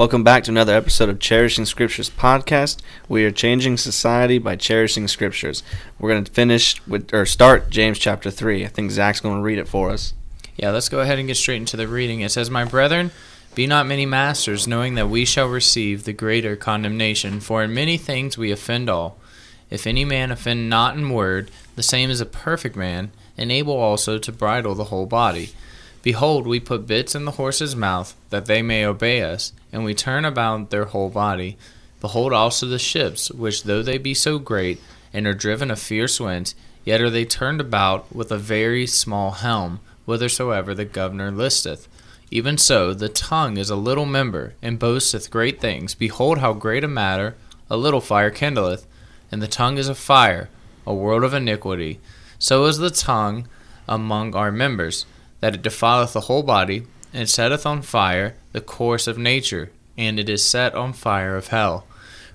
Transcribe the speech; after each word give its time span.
Welcome 0.00 0.24
back 0.24 0.44
to 0.44 0.50
another 0.50 0.74
episode 0.74 1.10
of 1.10 1.18
Cherishing 1.18 1.66
Scriptures 1.66 2.08
podcast. 2.08 2.78
We 3.06 3.22
are 3.26 3.30
changing 3.30 3.76
society 3.76 4.38
by 4.38 4.56
cherishing 4.56 5.06
scriptures. 5.08 5.62
We're 5.98 6.08
going 6.08 6.24
to 6.24 6.32
finish 6.32 6.80
with 6.86 7.12
or 7.12 7.26
start 7.26 7.68
James 7.68 7.98
chapter 7.98 8.30
3. 8.30 8.64
I 8.64 8.68
think 8.68 8.92
Zach's 8.92 9.20
going 9.20 9.36
to 9.36 9.42
read 9.42 9.58
it 9.58 9.68
for 9.68 9.90
us. 9.90 10.14
Yeah, 10.56 10.70
let's 10.70 10.88
go 10.88 11.00
ahead 11.00 11.18
and 11.18 11.28
get 11.28 11.36
straight 11.36 11.58
into 11.58 11.76
the 11.76 11.86
reading. 11.86 12.22
It 12.22 12.32
says, 12.32 12.48
My 12.48 12.64
brethren, 12.64 13.10
be 13.54 13.66
not 13.66 13.86
many 13.86 14.06
masters, 14.06 14.66
knowing 14.66 14.94
that 14.94 15.10
we 15.10 15.26
shall 15.26 15.48
receive 15.48 16.04
the 16.04 16.14
greater 16.14 16.56
condemnation, 16.56 17.38
for 17.38 17.62
in 17.62 17.74
many 17.74 17.98
things 17.98 18.38
we 18.38 18.50
offend 18.50 18.88
all. 18.88 19.18
If 19.68 19.86
any 19.86 20.06
man 20.06 20.30
offend 20.30 20.70
not 20.70 20.96
in 20.96 21.10
word, 21.10 21.50
the 21.76 21.82
same 21.82 22.08
is 22.08 22.22
a 22.22 22.26
perfect 22.26 22.74
man, 22.74 23.10
and 23.36 23.52
able 23.52 23.76
also 23.76 24.16
to 24.16 24.32
bridle 24.32 24.74
the 24.74 24.84
whole 24.84 25.04
body. 25.04 25.50
Behold, 26.02 26.46
we 26.46 26.58
put 26.58 26.86
bits 26.86 27.14
in 27.14 27.26
the 27.26 27.32
horse's 27.32 27.76
mouth, 27.76 28.16
that 28.30 28.46
they 28.46 28.62
may 28.62 28.86
obey 28.86 29.20
us, 29.20 29.52
and 29.72 29.84
we 29.84 29.94
turn 29.94 30.24
about 30.24 30.70
their 30.70 30.86
whole 30.86 31.10
body. 31.10 31.56
Behold 32.00 32.32
also 32.32 32.66
the 32.66 32.78
ships, 32.78 33.30
which 33.30 33.64
though 33.64 33.82
they 33.82 33.98
be 33.98 34.14
so 34.14 34.38
great, 34.38 34.80
and 35.12 35.26
are 35.26 35.34
driven 35.34 35.70
of 35.70 35.78
fierce 35.78 36.20
winds, 36.20 36.54
yet 36.84 37.00
are 37.00 37.10
they 37.10 37.24
turned 37.24 37.60
about 37.60 38.14
with 38.14 38.30
a 38.30 38.38
very 38.38 38.86
small 38.86 39.32
helm, 39.32 39.80
whithersoever 40.06 40.74
the 40.74 40.84
governor 40.84 41.30
listeth. 41.30 41.88
Even 42.30 42.56
so, 42.56 42.94
the 42.94 43.08
tongue 43.08 43.56
is 43.56 43.70
a 43.70 43.76
little 43.76 44.06
member, 44.06 44.54
and 44.62 44.78
boasteth 44.78 45.30
great 45.30 45.60
things. 45.60 45.94
Behold, 45.94 46.38
how 46.38 46.52
great 46.52 46.84
a 46.84 46.88
matter 46.88 47.34
a 47.70 47.76
little 47.76 48.00
fire 48.00 48.30
kindleth. 48.30 48.86
And 49.30 49.40
the 49.40 49.48
tongue 49.48 49.78
is 49.78 49.88
a 49.88 49.94
fire, 49.94 50.50
a 50.84 50.92
world 50.92 51.22
of 51.22 51.32
iniquity. 51.32 52.00
So 52.38 52.64
is 52.64 52.78
the 52.78 52.90
tongue 52.90 53.46
among 53.88 54.34
our 54.34 54.50
members, 54.50 55.06
that 55.38 55.54
it 55.54 55.62
defileth 55.62 56.12
the 56.12 56.22
whole 56.22 56.42
body, 56.42 56.86
and 57.12 57.28
setteth 57.28 57.66
on 57.66 57.82
fire 57.82 58.34
the 58.52 58.60
course 58.60 59.06
of 59.06 59.18
nature, 59.18 59.70
and 59.96 60.18
it 60.18 60.28
is 60.28 60.44
set 60.44 60.74
on 60.74 60.92
fire 60.92 61.36
of 61.36 61.48
hell. 61.48 61.86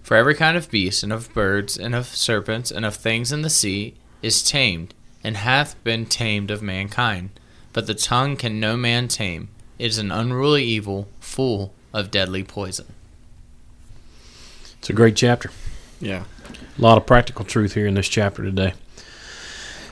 For 0.04 0.16
every 0.16 0.36
kind 0.36 0.56
of 0.56 0.70
beast, 0.70 1.02
and 1.04 1.12
of 1.12 1.34
birds, 1.34 1.78
and 1.78 1.96
of 1.96 2.08
serpents, 2.08 2.72
and 2.72 2.86
of 2.86 2.96
things 2.96 3.32
in 3.32 3.42
the 3.42 3.50
sea, 3.50 3.96
is 4.22 4.44
tamed, 4.44 4.94
and 5.24 5.38
hath 5.38 5.82
been 5.84 6.06
tamed 6.06 6.52
of 6.52 6.62
mankind. 6.62 7.32
But 7.74 7.88
the 7.88 7.96
tongue 7.96 8.38
can 8.38 8.60
no 8.60 8.78
man 8.78 9.08
tame. 9.08 9.50
It 9.80 9.88
is 9.88 9.98
an 9.98 10.12
unruly 10.12 10.64
evil, 10.64 11.08
full 11.20 11.74
of 11.92 12.12
deadly 12.12 12.44
poison. 12.44 12.86
It's 14.80 14.90
a 14.90 14.94
great 14.94 15.16
chapter. 15.16 15.50
Yeah. 16.00 16.26
A 16.78 16.82
lot 16.82 16.98
of 16.98 17.08
practical 17.08 17.44
truth 17.44 17.74
here 17.74 17.88
in 17.88 17.96
this 17.96 18.08
chapter 18.08 18.44
today. 18.44 18.74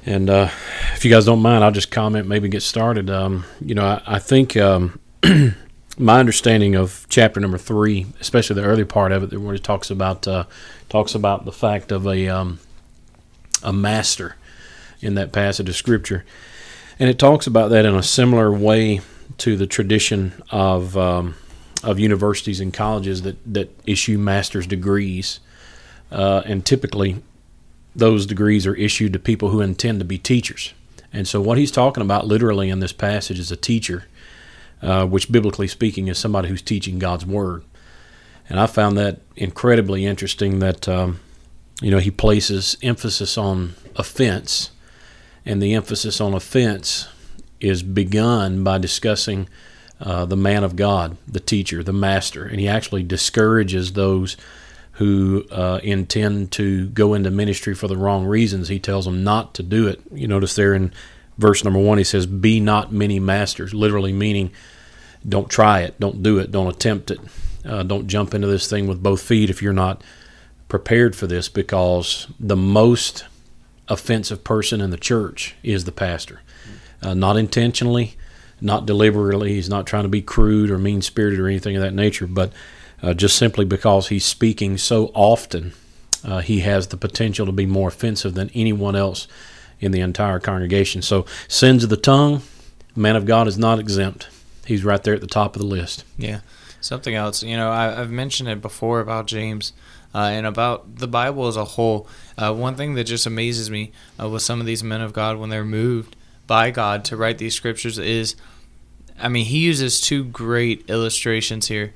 And 0.06 0.30
uh, 0.30 0.50
if 0.94 1.06
you 1.06 1.12
guys 1.12 1.26
don't 1.26 1.42
mind, 1.42 1.64
I'll 1.64 1.72
just 1.72 1.92
comment, 1.92 2.28
maybe 2.28 2.50
get 2.50 2.64
started. 2.64 3.09
Um, 3.09 3.46
you 3.62 3.73
know, 3.73 3.86
I, 3.86 4.02
I 4.06 4.20
think 4.20 4.58
um, 4.58 5.00
my 5.98 6.20
understanding 6.20 6.76
of 6.76 7.06
chapter 7.09 7.40
number 7.40 7.58
three, 7.58 8.08
especially 8.20 8.56
the 8.56 8.68
early 8.68 8.84
part 8.84 9.12
of 9.12 9.31
it, 9.31 9.38
where 9.38 9.56
it 9.56 9.64
talks 9.64 9.90
about 9.90 10.28
uh, 10.28 10.46
talks 10.90 11.16
about 11.16 11.46
the 11.46 11.52
fact 11.52 11.92
of 11.92 12.06
a 12.06 12.28
um, 12.28 12.59
a 13.62 13.72
master 13.72 14.36
in 15.02 15.16
that 15.16 15.31
passage 15.31 15.70
of 15.70 15.76
scripture, 15.76 16.26
and 17.00 17.09
it 17.09 17.18
talks 17.18 17.48
about 17.48 17.70
that 17.70 17.86
in 17.86 17.96
a 17.96 18.04
similar 18.04 18.52
way 18.52 19.00
to 19.38 19.56
the 19.56 19.68
tradition 19.68 20.34
of 20.52 20.98
um, 20.98 21.36
of 21.81 21.98
universities 21.98 22.59
and 22.59 22.74
colleges 22.74 23.22
that 23.22 23.38
that 23.54 23.70
issue 23.86 24.18
master's 24.18 24.68
degrees, 24.68 25.40
uh, 26.12 26.41
and 26.46 26.66
typically 26.66 27.22
those 27.96 28.26
degrees 28.26 28.66
are 28.66 28.76
issued 28.76 29.14
to 29.14 29.20
people 29.20 29.50
who 29.50 29.62
intend 29.62 30.00
to 30.00 30.06
be 30.06 30.18
teachers. 30.18 30.74
And 31.12 31.28
so, 31.28 31.40
what 31.40 31.58
he's 31.58 31.72
talking 31.72 32.02
about 32.02 32.26
literally 32.26 32.70
in 32.70 32.80
this 32.80 32.94
passage 32.94 33.40
is 33.40 33.52
a 33.52 33.56
teacher, 33.56 34.06
uh, 34.81 35.06
which 35.06 35.31
biblically 35.31 35.68
speaking 35.68 36.08
is 36.08 36.18
somebody 36.18 36.50
who's 36.50 36.62
teaching 36.62 36.98
God's 36.98 37.26
word. 37.26 37.64
And 38.50 38.59
I 38.59 38.66
found 38.66 38.98
that 38.98 39.20
incredibly 39.36 40.06
interesting 40.06 40.59
that, 40.59 40.88
um, 40.90 41.20
you 41.82 41.92
know, 41.92 42.00
he 42.00 42.12
places 42.12 42.78
emphasis 42.82 43.38
on 43.38 43.76
offense, 43.96 44.72
and 45.46 45.62
the 45.62 45.74
emphasis 45.74 46.20
on 46.20 46.34
offense 46.34 47.08
is 47.59 47.84
begun 47.84 48.64
by 48.64 48.78
discussing 48.78 49.48
uh, 50.02 50.26
the 50.26 50.36
man 50.36 50.64
of 50.64 50.76
God, 50.76 51.18
the 51.28 51.40
teacher, 51.40 51.84
the 51.84 51.94
master, 51.94 52.46
and 52.46 52.59
he 52.59 52.68
actually 52.68 53.03
discourages 53.03 53.94
those 53.94 54.36
who 54.94 55.46
uh, 55.52 55.80
intend 55.84 56.52
to 56.52 56.88
go 56.90 57.14
into 57.14 57.31
ministry 57.31 57.74
for 57.74 57.88
the 57.88 57.98
wrong 57.98 58.26
reasons. 58.26 58.68
He 58.68 58.80
tells 58.80 59.06
them 59.06 59.24
not 59.24 59.54
to 59.56 59.64
do 59.64 59.88
it. 59.88 60.02
You 60.12 60.28
notice 60.28 60.56
there 60.56 60.74
in 60.74 60.94
verse 61.38 61.64
number 61.64 61.80
one, 61.80 61.98
he 61.98 62.04
says, 62.04 62.26
Be 62.28 62.59
not 62.59 62.92
many 62.92 63.20
masters, 63.20 63.74
literally 63.74 64.14
meaning 64.14 64.52
don't 65.28 65.50
try 65.50 65.82
it, 65.82 66.00
don't 66.00 66.22
do 66.22 66.38
it, 66.38 66.52
don't 66.52 66.68
attempt 66.68 67.09
it, 67.09 67.20
uh, 67.66 67.82
don't 67.84 68.08
jump 68.08 68.34
into 68.34 68.48
this 68.48 68.70
thing 68.70 68.88
with 68.88 69.02
both 69.02 69.22
feet 69.22 69.50
if 69.50 69.62
you're 69.62 69.74
not 69.74 70.03
prepared 70.68 71.16
for 71.16 71.28
this, 71.28 71.50
because 71.50 72.28
the 72.40 72.56
most 72.56 73.26
offensive 73.88 74.44
person 74.44 74.80
in 74.80 74.92
the 74.92 74.98
church 74.98 75.56
is 75.64 75.86
the 75.86 75.92
pastor. 75.92 76.42
Uh, 77.02 77.14
not 77.14 77.36
intentionally, 77.36 78.16
not 78.62 78.86
deliberately, 78.86 79.53
he's 79.53 79.70
not 79.70 79.88
trying 79.88 80.03
to 80.03 80.09
be 80.09 80.22
crude 80.22 80.70
or 80.70 80.78
mean 80.78 81.02
spirited 81.02 81.40
or 81.40 81.48
anything 81.48 81.76
of 81.76 81.82
that 81.82 81.94
nature, 81.94 82.28
but 82.28 82.53
uh, 83.03 83.14
just 83.14 83.38
simply 83.38 83.66
because 83.66 84.08
he's 84.08 84.25
speaking 84.25 84.78
so 84.78 85.12
often, 85.14 85.74
uh, 86.24 86.40
he 86.40 86.62
has 86.62 86.88
the 86.88 86.97
potential 86.97 87.46
to 87.46 87.52
be 87.52 87.66
more 87.66 87.90
offensive 87.90 88.34
than 88.34 88.50
anyone 88.56 88.96
else 88.96 89.28
in 89.81 89.91
the 89.91 90.00
entire 90.00 90.40
congregation. 90.40 91.02
So, 91.02 91.25
sins 91.50 91.84
of 91.84 91.90
the 91.90 91.97
tongue, 91.97 92.41
man 92.96 93.18
of 93.18 93.25
God 93.25 93.47
is 93.47 93.58
not 93.58 93.78
exempt. 93.78 94.30
He's 94.66 94.86
right 94.86 95.03
there 95.03 95.14
at 95.14 95.22
the 95.22 95.28
top 95.28 95.56
of 95.56 95.62
the 95.62 95.68
list. 95.68 96.06
Yeah. 96.18 96.40
Something 96.80 97.16
else, 97.16 97.44
you 97.44 97.58
know, 97.58 97.69
I, 97.69 97.91
have 97.91 98.09
mentioned 98.09 98.50
it 98.50 98.62
before 98.62 99.02
about 99.02 99.25
James 99.25 99.74
uh, 100.16 100.20
and 100.20 100.46
about 100.46 100.97
the 100.97 101.08
Bible 101.08 101.47
as 101.47 101.58
a 101.58 101.66
whole. 101.66 102.08
Uh, 102.38 102.53
one 102.53 102.75
thing 102.75 102.94
that 102.96 103.06
just 103.06 103.25
amazes 103.25 103.70
me 103.70 103.91
uh, 104.22 104.30
with 104.30 104.41
some 104.41 104.59
of 104.59 104.66
these 104.66 104.84
men 104.84 105.02
of 105.02 105.14
God 105.14 105.38
when 105.38 105.50
they're 105.50 105.66
moved 105.66 106.16
by 106.47 106.72
God 106.72 107.06
to 107.06 107.18
write 107.18 107.38
these 107.38 107.56
scriptures 107.56 107.97
is, 107.97 108.35
I 109.20 109.30
mean, 109.30 109.46
he 109.46 109.59
uses 109.59 110.02
two 110.02 110.24
great 110.24 110.90
illustrations 110.90 111.68
here. 111.68 111.94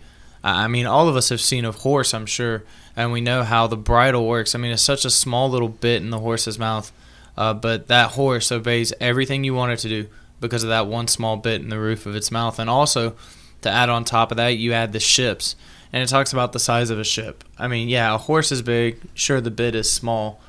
I 0.49 0.67
mean, 0.67 0.85
all 0.85 1.09
of 1.09 1.15
us 1.15 1.29
have 1.29 1.41
seen 1.41 1.65
a 1.65 1.71
horse, 1.71 2.13
I'm 2.13 2.25
sure, 2.25 2.63
and 2.95 3.11
we 3.11 3.21
know 3.21 3.43
how 3.43 3.67
the 3.67 3.75
bridle 3.75 4.25
works. 4.25 4.55
I 4.55 4.59
mean, 4.59 4.71
it's 4.71 4.81
such 4.81 5.03
a 5.03 5.09
small 5.09 5.49
little 5.49 5.67
bit 5.67 6.01
in 6.01 6.09
the 6.09 6.19
horse's 6.19 6.57
mouth, 6.57 6.91
uh, 7.35 7.53
but 7.53 7.87
that 7.87 8.11
horse 8.11 8.51
obeys 8.51 8.93
everything 9.01 9.43
you 9.43 9.53
want 9.53 9.73
it 9.73 9.79
to 9.79 9.89
do 9.89 10.07
because 10.39 10.63
of 10.63 10.69
that 10.69 10.87
one 10.87 11.07
small 11.07 11.35
bit 11.35 11.61
in 11.61 11.69
the 11.69 11.79
roof 11.79 12.05
of 12.05 12.15
its 12.15 12.31
mouth. 12.31 12.59
And 12.59 12.69
also, 12.69 13.15
to 13.61 13.69
add 13.69 13.89
on 13.89 14.05
top 14.05 14.31
of 14.31 14.37
that, 14.37 14.57
you 14.57 14.71
add 14.71 14.93
the 14.93 14.99
ships, 14.99 15.55
and 15.91 16.01
it 16.01 16.07
talks 16.07 16.31
about 16.31 16.53
the 16.53 16.59
size 16.59 16.89
of 16.89 16.99
a 16.99 17.03
ship. 17.03 17.43
I 17.57 17.67
mean, 17.67 17.89
yeah, 17.89 18.15
a 18.15 18.17
horse 18.17 18.51
is 18.51 18.61
big, 18.61 19.01
sure, 19.13 19.41
the 19.41 19.51
bit 19.51 19.75
is 19.75 19.91
small, 19.91 20.39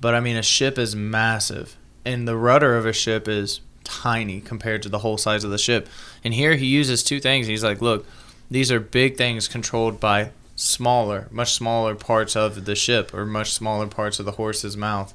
but 0.00 0.14
I 0.14 0.20
mean, 0.20 0.36
a 0.36 0.42
ship 0.42 0.78
is 0.78 0.96
massive, 0.96 1.76
and 2.04 2.26
the 2.26 2.36
rudder 2.36 2.76
of 2.76 2.86
a 2.86 2.92
ship 2.92 3.28
is 3.28 3.60
tiny 3.84 4.40
compared 4.40 4.82
to 4.82 4.88
the 4.88 4.98
whole 4.98 5.18
size 5.18 5.44
of 5.44 5.50
the 5.50 5.58
ship. 5.58 5.88
And 6.24 6.34
here 6.34 6.56
he 6.56 6.66
uses 6.66 7.04
two 7.04 7.20
things. 7.20 7.46
He's 7.46 7.62
like, 7.62 7.80
look, 7.80 8.06
these 8.50 8.70
are 8.70 8.80
big 8.80 9.16
things 9.16 9.48
controlled 9.48 10.00
by 10.00 10.30
smaller, 10.56 11.28
much 11.30 11.52
smaller 11.52 11.94
parts 11.94 12.36
of 12.36 12.64
the 12.64 12.74
ship 12.74 13.12
or 13.12 13.24
much 13.24 13.52
smaller 13.52 13.86
parts 13.86 14.18
of 14.18 14.26
the 14.26 14.32
horse's 14.32 14.76
mouth. 14.76 15.14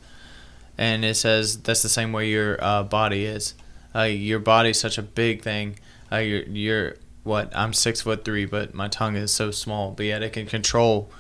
And 0.78 1.04
it 1.04 1.16
says 1.16 1.58
that's 1.62 1.82
the 1.82 1.90
same 1.90 2.12
way 2.12 2.30
your 2.30 2.58
uh, 2.64 2.84
body 2.84 3.26
is. 3.26 3.54
Uh, 3.94 4.04
your 4.04 4.40
body's 4.40 4.80
such 4.80 4.98
a 4.98 5.02
big 5.02 5.42
thing. 5.42 5.80
Uh, 6.12 6.18
you're, 6.18 6.44
you're 6.44 6.96
what? 7.24 7.56
I'm 7.56 7.74
six 7.74 8.02
foot 8.02 8.24
three, 8.24 8.46
but 8.46 8.74
my 8.74 8.88
tongue 8.88 9.16
is 9.16 9.32
so 9.32 9.52
small. 9.52 9.92
But 9.92 10.06
yet 10.06 10.24
it 10.24 10.34
can 10.34 10.46
control 10.46 11.12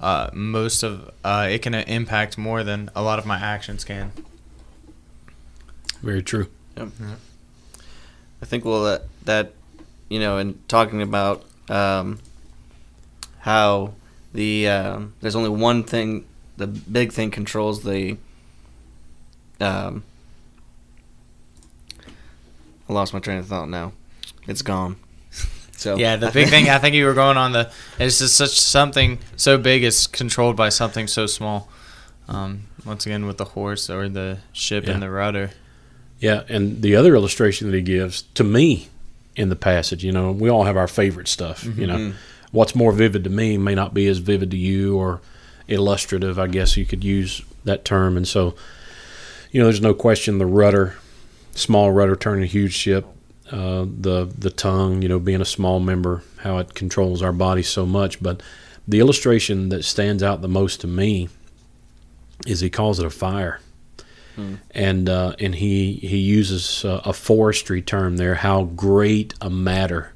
uh, 0.00 0.30
most 0.32 0.82
of. 0.82 1.10
Uh, 1.22 1.48
it 1.50 1.62
can 1.62 1.74
impact 1.74 2.36
more 2.36 2.64
than 2.64 2.90
a 2.94 3.02
lot 3.02 3.18
of 3.18 3.26
my 3.26 3.36
actions 3.36 3.84
can. 3.84 4.12
Very 6.02 6.22
true. 6.22 6.48
Yep. 6.76 6.88
I 8.42 8.46
think 8.46 8.64
well 8.64 8.82
that 8.84 9.04
that 9.24 9.52
you 10.08 10.18
know, 10.18 10.38
in 10.38 10.58
talking 10.68 11.02
about 11.02 11.44
um, 11.68 12.18
how 13.40 13.94
the 14.32 14.68
um, 14.68 15.14
there's 15.20 15.36
only 15.36 15.50
one 15.50 15.84
thing, 15.84 16.24
the 16.56 16.66
big 16.66 17.12
thing 17.12 17.30
controls 17.30 17.82
the. 17.82 18.16
Um, 19.60 20.02
I 22.88 22.92
lost 22.92 23.14
my 23.14 23.20
train 23.20 23.38
of 23.38 23.46
thought 23.46 23.68
now. 23.68 23.92
It's 24.46 24.62
gone. 24.62 24.96
So 25.76 25.96
yeah, 25.96 26.14
the 26.14 26.30
big 26.32 26.48
thing 26.48 26.70
I 26.70 26.78
think 26.78 26.94
you 26.94 27.04
were 27.04 27.14
going 27.14 27.36
on 27.36 27.50
the 27.50 27.70
it's 27.98 28.20
just 28.20 28.36
such 28.36 28.58
something 28.60 29.18
so 29.36 29.58
big 29.58 29.82
is 29.82 30.06
controlled 30.06 30.54
by 30.56 30.68
something 30.68 31.08
so 31.08 31.26
small. 31.26 31.68
Um, 32.28 32.68
once 32.86 33.04
again, 33.06 33.26
with 33.26 33.38
the 33.38 33.44
horse 33.44 33.90
or 33.90 34.08
the 34.08 34.38
ship 34.52 34.86
Yeah. 34.86 34.92
and 34.92 35.02
the 35.02 35.10
rudder. 35.10 35.50
Yeah, 36.20 36.44
and 36.48 36.80
the 36.80 36.94
other 36.94 37.16
illustration 37.16 37.68
that 37.70 37.76
he 37.76 37.82
gives 37.82 38.22
to 38.34 38.44
me 38.44 38.88
in 39.36 39.48
the 39.48 39.56
passage, 39.56 40.04
you 40.04 40.12
know, 40.12 40.30
we 40.32 40.48
all 40.48 40.64
have 40.64 40.76
our 40.76 40.88
favorite 40.88 41.28
stuff. 41.28 41.64
You 41.64 41.86
know, 41.86 42.12
what's 42.52 42.74
more 42.74 42.92
vivid 42.92 43.24
to 43.24 43.30
me 43.30 43.58
may 43.58 43.74
not 43.74 43.92
be 43.94 44.06
as 44.06 44.18
vivid 44.18 44.50
to 44.52 44.56
you 44.56 44.96
or 44.96 45.20
illustrative, 45.68 46.38
I 46.38 46.46
guess 46.46 46.76
you 46.76 46.86
could 46.86 47.02
use 47.02 47.42
that 47.64 47.84
term. 47.84 48.16
And 48.16 48.28
so, 48.28 48.54
you 49.50 49.60
know, 49.60 49.66
there's 49.66 49.80
no 49.80 49.94
question 49.94 50.38
the 50.38 50.46
rudder, 50.46 50.96
small 51.52 51.90
rudder 51.90 52.16
turning 52.16 52.44
a 52.44 52.46
huge 52.46 52.74
ship, 52.74 53.06
uh, 53.50 53.84
the 53.88 54.30
the 54.38 54.50
tongue, 54.50 55.02
you 55.02 55.08
know, 55.08 55.18
being 55.18 55.40
a 55.40 55.46
small 55.46 55.80
member, 55.80 56.22
how 56.38 56.58
it 56.58 56.74
controls 56.74 57.22
our 57.22 57.32
body 57.32 57.62
so 57.62 57.86
much. 57.86 58.22
But 58.22 58.42
the 58.86 59.00
illustration 59.00 59.70
that 59.70 59.84
stands 59.84 60.22
out 60.22 60.42
the 60.42 60.48
most 60.48 60.80
to 60.82 60.86
me 60.86 61.28
is 62.46 62.60
he 62.60 62.70
calls 62.70 63.00
it 63.00 63.06
a 63.06 63.10
fire, 63.10 63.60
Hmm. 64.36 64.54
and 64.72 65.08
uh, 65.08 65.34
and 65.38 65.54
he 65.54 65.94
he 65.94 66.18
uses 66.18 66.84
uh, 66.84 67.02
a 67.04 67.12
forestry 67.12 67.80
term 67.80 68.16
there. 68.16 68.34
How 68.34 68.64
great 68.64 69.34
a 69.40 69.48
matter 69.48 70.14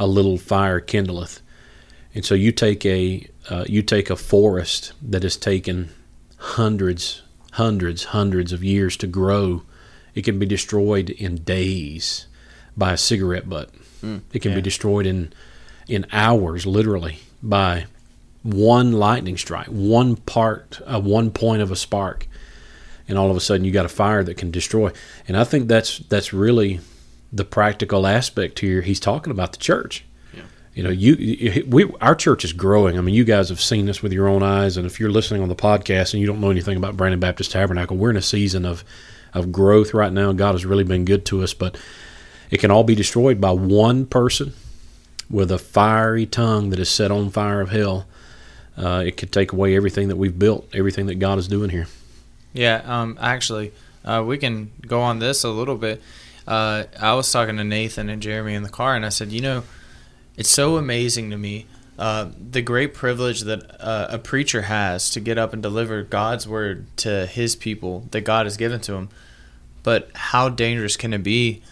a 0.00 0.06
little 0.06 0.38
fire 0.38 0.80
kindleth. 0.80 1.42
And 2.14 2.24
so 2.24 2.34
you 2.34 2.50
take 2.50 2.84
a 2.84 3.28
uh, 3.48 3.64
you 3.68 3.82
take 3.82 4.10
a 4.10 4.16
forest 4.16 4.92
that 5.02 5.22
has 5.22 5.36
taken 5.36 5.90
hundreds, 6.38 7.22
hundreds, 7.52 8.04
hundreds 8.06 8.52
of 8.52 8.64
years 8.64 8.96
to 8.96 9.06
grow. 9.06 9.62
It 10.14 10.22
can 10.22 10.38
be 10.38 10.46
destroyed 10.46 11.10
in 11.10 11.36
days 11.36 12.26
by 12.76 12.94
a 12.94 12.96
cigarette 12.96 13.48
butt. 13.48 13.70
Mm, 14.02 14.22
it 14.32 14.40
can 14.40 14.52
yeah. 14.52 14.56
be 14.56 14.62
destroyed 14.62 15.06
in 15.06 15.32
in 15.86 16.06
hours, 16.12 16.66
literally, 16.66 17.18
by 17.42 17.86
one 18.42 18.92
lightning 18.92 19.36
strike, 19.36 19.66
one 19.66 20.16
part, 20.16 20.80
uh, 20.86 21.00
one 21.00 21.30
point 21.30 21.60
of 21.60 21.70
a 21.70 21.76
spark, 21.76 22.26
and 23.10 23.18
all 23.18 23.30
of 23.30 23.36
a 23.36 23.40
sudden 23.40 23.64
you 23.64 23.72
got 23.72 23.84
a 23.84 23.90
fire 23.90 24.22
that 24.24 24.36
can 24.36 24.50
destroy. 24.50 24.92
And 25.28 25.36
I 25.36 25.44
think 25.44 25.68
that's 25.68 25.98
that's 25.98 26.32
really 26.32 26.80
the 27.32 27.44
practical 27.44 28.06
aspect 28.06 28.60
here. 28.60 28.80
He's 28.80 29.00
talking 29.00 29.30
about 29.30 29.52
the 29.52 29.58
church. 29.58 30.04
Yeah. 30.32 30.42
You 30.74 30.82
know, 30.84 30.90
you, 30.90 31.64
we 31.68 31.92
our 32.00 32.14
church 32.14 32.44
is 32.44 32.52
growing. 32.52 32.96
I 32.96 33.00
mean, 33.02 33.14
you 33.14 33.24
guys 33.24 33.48
have 33.48 33.60
seen 33.60 33.86
this 33.86 34.02
with 34.02 34.12
your 34.12 34.28
own 34.28 34.42
eyes, 34.42 34.76
and 34.76 34.86
if 34.86 34.98
you're 34.98 35.10
listening 35.10 35.42
on 35.42 35.48
the 35.48 35.56
podcast 35.56 36.14
and 36.14 36.20
you 36.20 36.26
don't 36.26 36.40
know 36.40 36.50
anything 36.50 36.76
about 36.76 36.96
Brandon 36.96 37.20
Baptist 37.20 37.50
Tabernacle, 37.50 37.96
we're 37.96 38.10
in 38.10 38.16
a 38.16 38.22
season 38.22 38.64
of 38.64 38.84
of 39.34 39.52
growth 39.52 39.92
right 39.92 40.12
now. 40.12 40.32
God 40.32 40.52
has 40.52 40.64
really 40.64 40.84
been 40.84 41.04
good 41.04 41.24
to 41.26 41.42
us, 41.42 41.54
but 41.54 41.76
it 42.50 42.58
can 42.58 42.70
all 42.70 42.84
be 42.84 42.94
destroyed 42.94 43.40
by 43.40 43.52
one 43.52 44.06
person 44.06 44.54
with 45.28 45.52
a 45.52 45.58
fiery 45.58 46.26
tongue 46.26 46.70
that 46.70 46.80
is 46.80 46.90
set 46.90 47.10
on 47.12 47.30
fire 47.30 47.60
of 47.60 47.70
hell. 47.70 48.06
Uh, 48.76 49.04
it 49.06 49.16
could 49.16 49.30
take 49.30 49.52
away 49.52 49.76
everything 49.76 50.08
that 50.08 50.16
we've 50.16 50.38
built, 50.38 50.68
everything 50.74 51.06
that 51.06 51.16
God 51.16 51.38
is 51.38 51.46
doing 51.46 51.70
here. 51.70 51.86
Yeah, 52.52 52.82
um, 52.84 53.18
actually, 53.20 53.72
uh, 54.04 54.24
we 54.26 54.38
can 54.38 54.72
go 54.86 55.00
on 55.00 55.18
this 55.18 55.44
a 55.44 55.50
little 55.50 55.76
bit. 55.76 56.02
Uh, 56.46 56.84
I 57.00 57.14
was 57.14 57.30
talking 57.30 57.56
to 57.58 57.64
Nathan 57.64 58.08
and 58.08 58.20
Jeremy 58.20 58.54
in 58.54 58.62
the 58.62 58.68
car, 58.68 58.96
and 58.96 59.06
I 59.06 59.10
said, 59.10 59.30
you 59.30 59.40
know, 59.40 59.62
it's 60.36 60.48
so 60.48 60.76
amazing 60.76 61.30
to 61.30 61.36
me 61.36 61.66
uh, 62.00 62.30
the 62.50 62.62
great 62.62 62.94
privilege 62.94 63.42
that 63.42 63.78
uh, 63.78 64.06
a 64.08 64.18
preacher 64.18 64.62
has 64.62 65.10
to 65.10 65.20
get 65.20 65.36
up 65.36 65.52
and 65.52 65.62
deliver 65.62 66.02
God's 66.02 66.48
word 66.48 66.86
to 66.96 67.26
his 67.26 67.54
people 67.54 68.06
that 68.10 68.22
God 68.22 68.46
has 68.46 68.56
given 68.56 68.80
to 68.80 68.94
him. 68.94 69.10
But 69.82 70.10
how 70.14 70.48
dangerous 70.48 70.96
can 70.96 71.12
it 71.12 71.22
be 71.22 71.62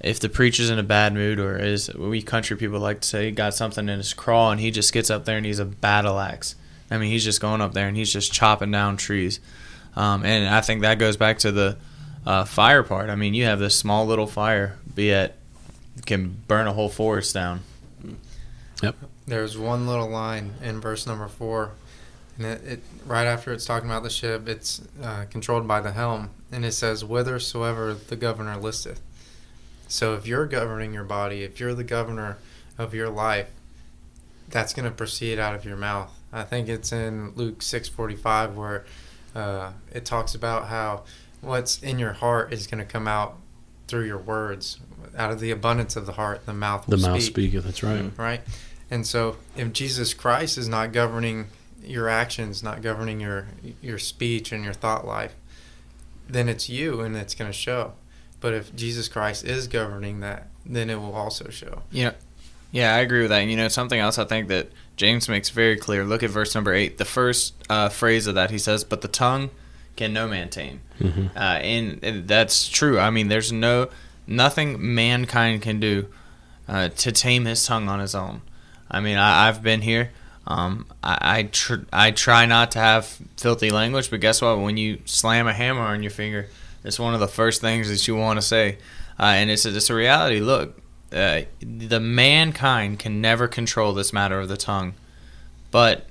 if 0.00 0.20
the 0.20 0.30
preacher's 0.30 0.70
in 0.70 0.78
a 0.78 0.82
bad 0.82 1.12
mood, 1.12 1.38
or 1.38 1.58
is 1.58 1.92
we 1.94 2.22
country 2.22 2.56
people 2.56 2.80
like 2.80 3.02
to 3.02 3.08
say, 3.08 3.26
he 3.26 3.30
got 3.30 3.52
something 3.52 3.90
in 3.90 3.98
his 3.98 4.14
craw, 4.14 4.50
and 4.50 4.60
he 4.60 4.70
just 4.70 4.92
gets 4.92 5.10
up 5.10 5.26
there 5.26 5.36
and 5.36 5.44
he's 5.44 5.58
a 5.58 5.66
battle 5.66 6.18
axe. 6.18 6.54
I 6.90 6.96
mean, 6.96 7.10
he's 7.10 7.24
just 7.24 7.42
going 7.42 7.60
up 7.60 7.74
there 7.74 7.88
and 7.88 7.96
he's 7.96 8.12
just 8.12 8.32
chopping 8.32 8.70
down 8.70 8.96
trees. 8.96 9.38
Um, 9.96 10.24
and 10.24 10.48
I 10.48 10.60
think 10.60 10.82
that 10.82 10.98
goes 10.98 11.16
back 11.16 11.38
to 11.40 11.52
the 11.52 11.76
uh, 12.26 12.44
fire 12.44 12.82
part. 12.82 13.10
I 13.10 13.14
mean, 13.16 13.34
you 13.34 13.44
have 13.44 13.58
this 13.58 13.74
small 13.74 14.06
little 14.06 14.26
fire, 14.26 14.78
be 14.94 15.10
it 15.10 15.34
can 16.06 16.36
burn 16.46 16.66
a 16.66 16.72
whole 16.72 16.88
forest 16.88 17.34
down. 17.34 17.60
Yep. 18.82 18.96
There's 19.26 19.58
one 19.58 19.86
little 19.86 20.08
line 20.08 20.54
in 20.62 20.80
verse 20.80 21.06
number 21.06 21.28
four, 21.28 21.72
and 22.36 22.46
it, 22.46 22.64
it 22.64 22.80
right 23.04 23.26
after 23.26 23.52
it's 23.52 23.64
talking 23.64 23.88
about 23.90 24.04
the 24.04 24.10
ship, 24.10 24.48
it's 24.48 24.80
uh, 25.02 25.24
controlled 25.30 25.66
by 25.66 25.80
the 25.80 25.92
helm, 25.92 26.30
and 26.52 26.64
it 26.64 26.72
says, 26.72 27.02
"Whithersoever 27.02 27.94
the 27.94 28.16
governor 28.16 28.56
listeth." 28.56 29.00
So 29.88 30.14
if 30.14 30.26
you're 30.26 30.46
governing 30.46 30.94
your 30.94 31.04
body, 31.04 31.42
if 31.42 31.58
you're 31.58 31.74
the 31.74 31.84
governor 31.84 32.38
of 32.78 32.94
your 32.94 33.08
life, 33.08 33.50
that's 34.48 34.72
going 34.72 34.84
to 34.84 34.94
proceed 34.94 35.38
out 35.38 35.54
of 35.54 35.64
your 35.64 35.76
mouth. 35.76 36.12
I 36.32 36.44
think 36.44 36.68
it's 36.68 36.92
in 36.92 37.32
Luke 37.34 37.62
six 37.62 37.88
forty 37.88 38.16
five 38.16 38.56
where 38.56 38.84
uh, 39.38 39.72
it 39.92 40.04
talks 40.04 40.34
about 40.34 40.66
how 40.66 41.04
what's 41.40 41.82
in 41.82 41.98
your 41.98 42.12
heart 42.12 42.52
is 42.52 42.66
going 42.66 42.84
to 42.84 42.90
come 42.90 43.06
out 43.06 43.36
through 43.86 44.04
your 44.04 44.18
words. 44.18 44.80
Out 45.16 45.30
of 45.30 45.40
the 45.40 45.50
abundance 45.50 45.96
of 45.96 46.06
the 46.06 46.12
heart, 46.12 46.44
the 46.44 46.52
mouth 46.52 46.86
The 46.86 46.96
will 46.96 47.02
mouth 47.02 47.22
speak 47.22 47.32
speaketh. 47.32 47.64
That's 47.64 47.82
right. 47.82 48.02
Mm. 48.02 48.18
right? 48.18 48.40
And 48.90 49.06
so, 49.06 49.36
if 49.56 49.72
Jesus 49.72 50.14
Christ 50.14 50.58
is 50.58 50.68
not 50.68 50.92
governing 50.92 51.46
your 51.82 52.08
actions, 52.08 52.62
not 52.62 52.82
governing 52.82 53.20
your 53.20 53.46
your 53.80 53.98
speech 53.98 54.52
and 54.52 54.64
your 54.64 54.74
thought 54.74 55.06
life, 55.06 55.34
then 56.28 56.48
it's 56.48 56.68
you, 56.68 57.00
and 57.00 57.16
it's 57.16 57.34
going 57.34 57.50
to 57.50 57.56
show. 57.56 57.92
But 58.40 58.54
if 58.54 58.74
Jesus 58.74 59.08
Christ 59.08 59.44
is 59.44 59.66
governing 59.66 60.20
that, 60.20 60.48
then 60.64 60.90
it 60.90 60.96
will 60.96 61.14
also 61.14 61.48
show. 61.48 61.82
Yeah, 61.90 62.12
yeah, 62.70 62.94
I 62.94 62.98
agree 62.98 63.22
with 63.22 63.30
that. 63.30 63.38
And, 63.38 63.50
you 63.50 63.56
know, 63.56 63.68
something 63.68 63.98
else 63.98 64.18
I 64.18 64.24
think 64.24 64.48
that 64.48 64.70
James 64.98 65.28
makes 65.28 65.48
very 65.48 65.76
clear. 65.76 66.04
Look 66.04 66.22
at 66.22 66.28
verse 66.30 66.54
number 66.54 66.74
eight. 66.74 66.98
The 66.98 67.04
first 67.06 67.54
uh, 67.70 67.88
phrase 67.88 68.26
of 68.26 68.34
that 68.34 68.50
he 68.50 68.58
says, 68.58 68.84
"But 68.84 69.00
the 69.00 69.08
tongue 69.08 69.48
can 69.96 70.12
no 70.12 70.28
man 70.28 70.50
tame," 70.50 70.80
hmm 70.98 71.28
uh, 71.34 71.38
and, 71.62 72.00
and 72.02 72.28
that's 72.28 72.68
true. 72.68 72.98
I 72.98 73.08
mean, 73.10 73.28
there's 73.28 73.50
no 73.52 73.88
nothing 74.26 74.76
mankind 74.94 75.62
can 75.62 75.80
do 75.80 76.08
uh, 76.68 76.88
to 76.90 77.12
tame 77.12 77.46
his 77.46 77.64
tongue 77.64 77.88
on 77.88 78.00
his 78.00 78.14
own. 78.14 78.42
I 78.90 79.00
mean, 79.00 79.16
I, 79.16 79.48
I've 79.48 79.62
been 79.62 79.80
here. 79.82 80.10
Um, 80.46 80.86
I 81.02 81.38
I, 81.38 81.42
tr- 81.44 81.86
I 81.92 82.10
try 82.10 82.44
not 82.46 82.72
to 82.72 82.78
have 82.78 83.18
filthy 83.36 83.70
language, 83.70 84.10
but 84.10 84.20
guess 84.20 84.42
what? 84.42 84.58
When 84.58 84.76
you 84.76 84.98
slam 85.04 85.46
a 85.46 85.52
hammer 85.52 85.82
on 85.82 86.02
your 86.02 86.10
finger, 86.10 86.48
it's 86.84 86.98
one 86.98 87.14
of 87.14 87.20
the 87.20 87.28
first 87.28 87.60
things 87.60 87.88
that 87.88 88.08
you 88.08 88.16
want 88.16 88.38
to 88.38 88.42
say, 88.42 88.78
uh, 89.20 89.24
and 89.24 89.50
it's 89.50 89.64
a, 89.64 89.76
it's 89.76 89.90
a 89.90 89.94
reality. 89.94 90.40
Look, 90.40 90.80
uh, 91.12 91.42
the 91.60 92.00
mankind 92.00 92.98
can 92.98 93.20
never 93.20 93.48
control 93.48 93.92
this 93.92 94.12
matter 94.12 94.40
of 94.40 94.48
the 94.48 94.56
tongue, 94.56 94.94
but 95.70 96.06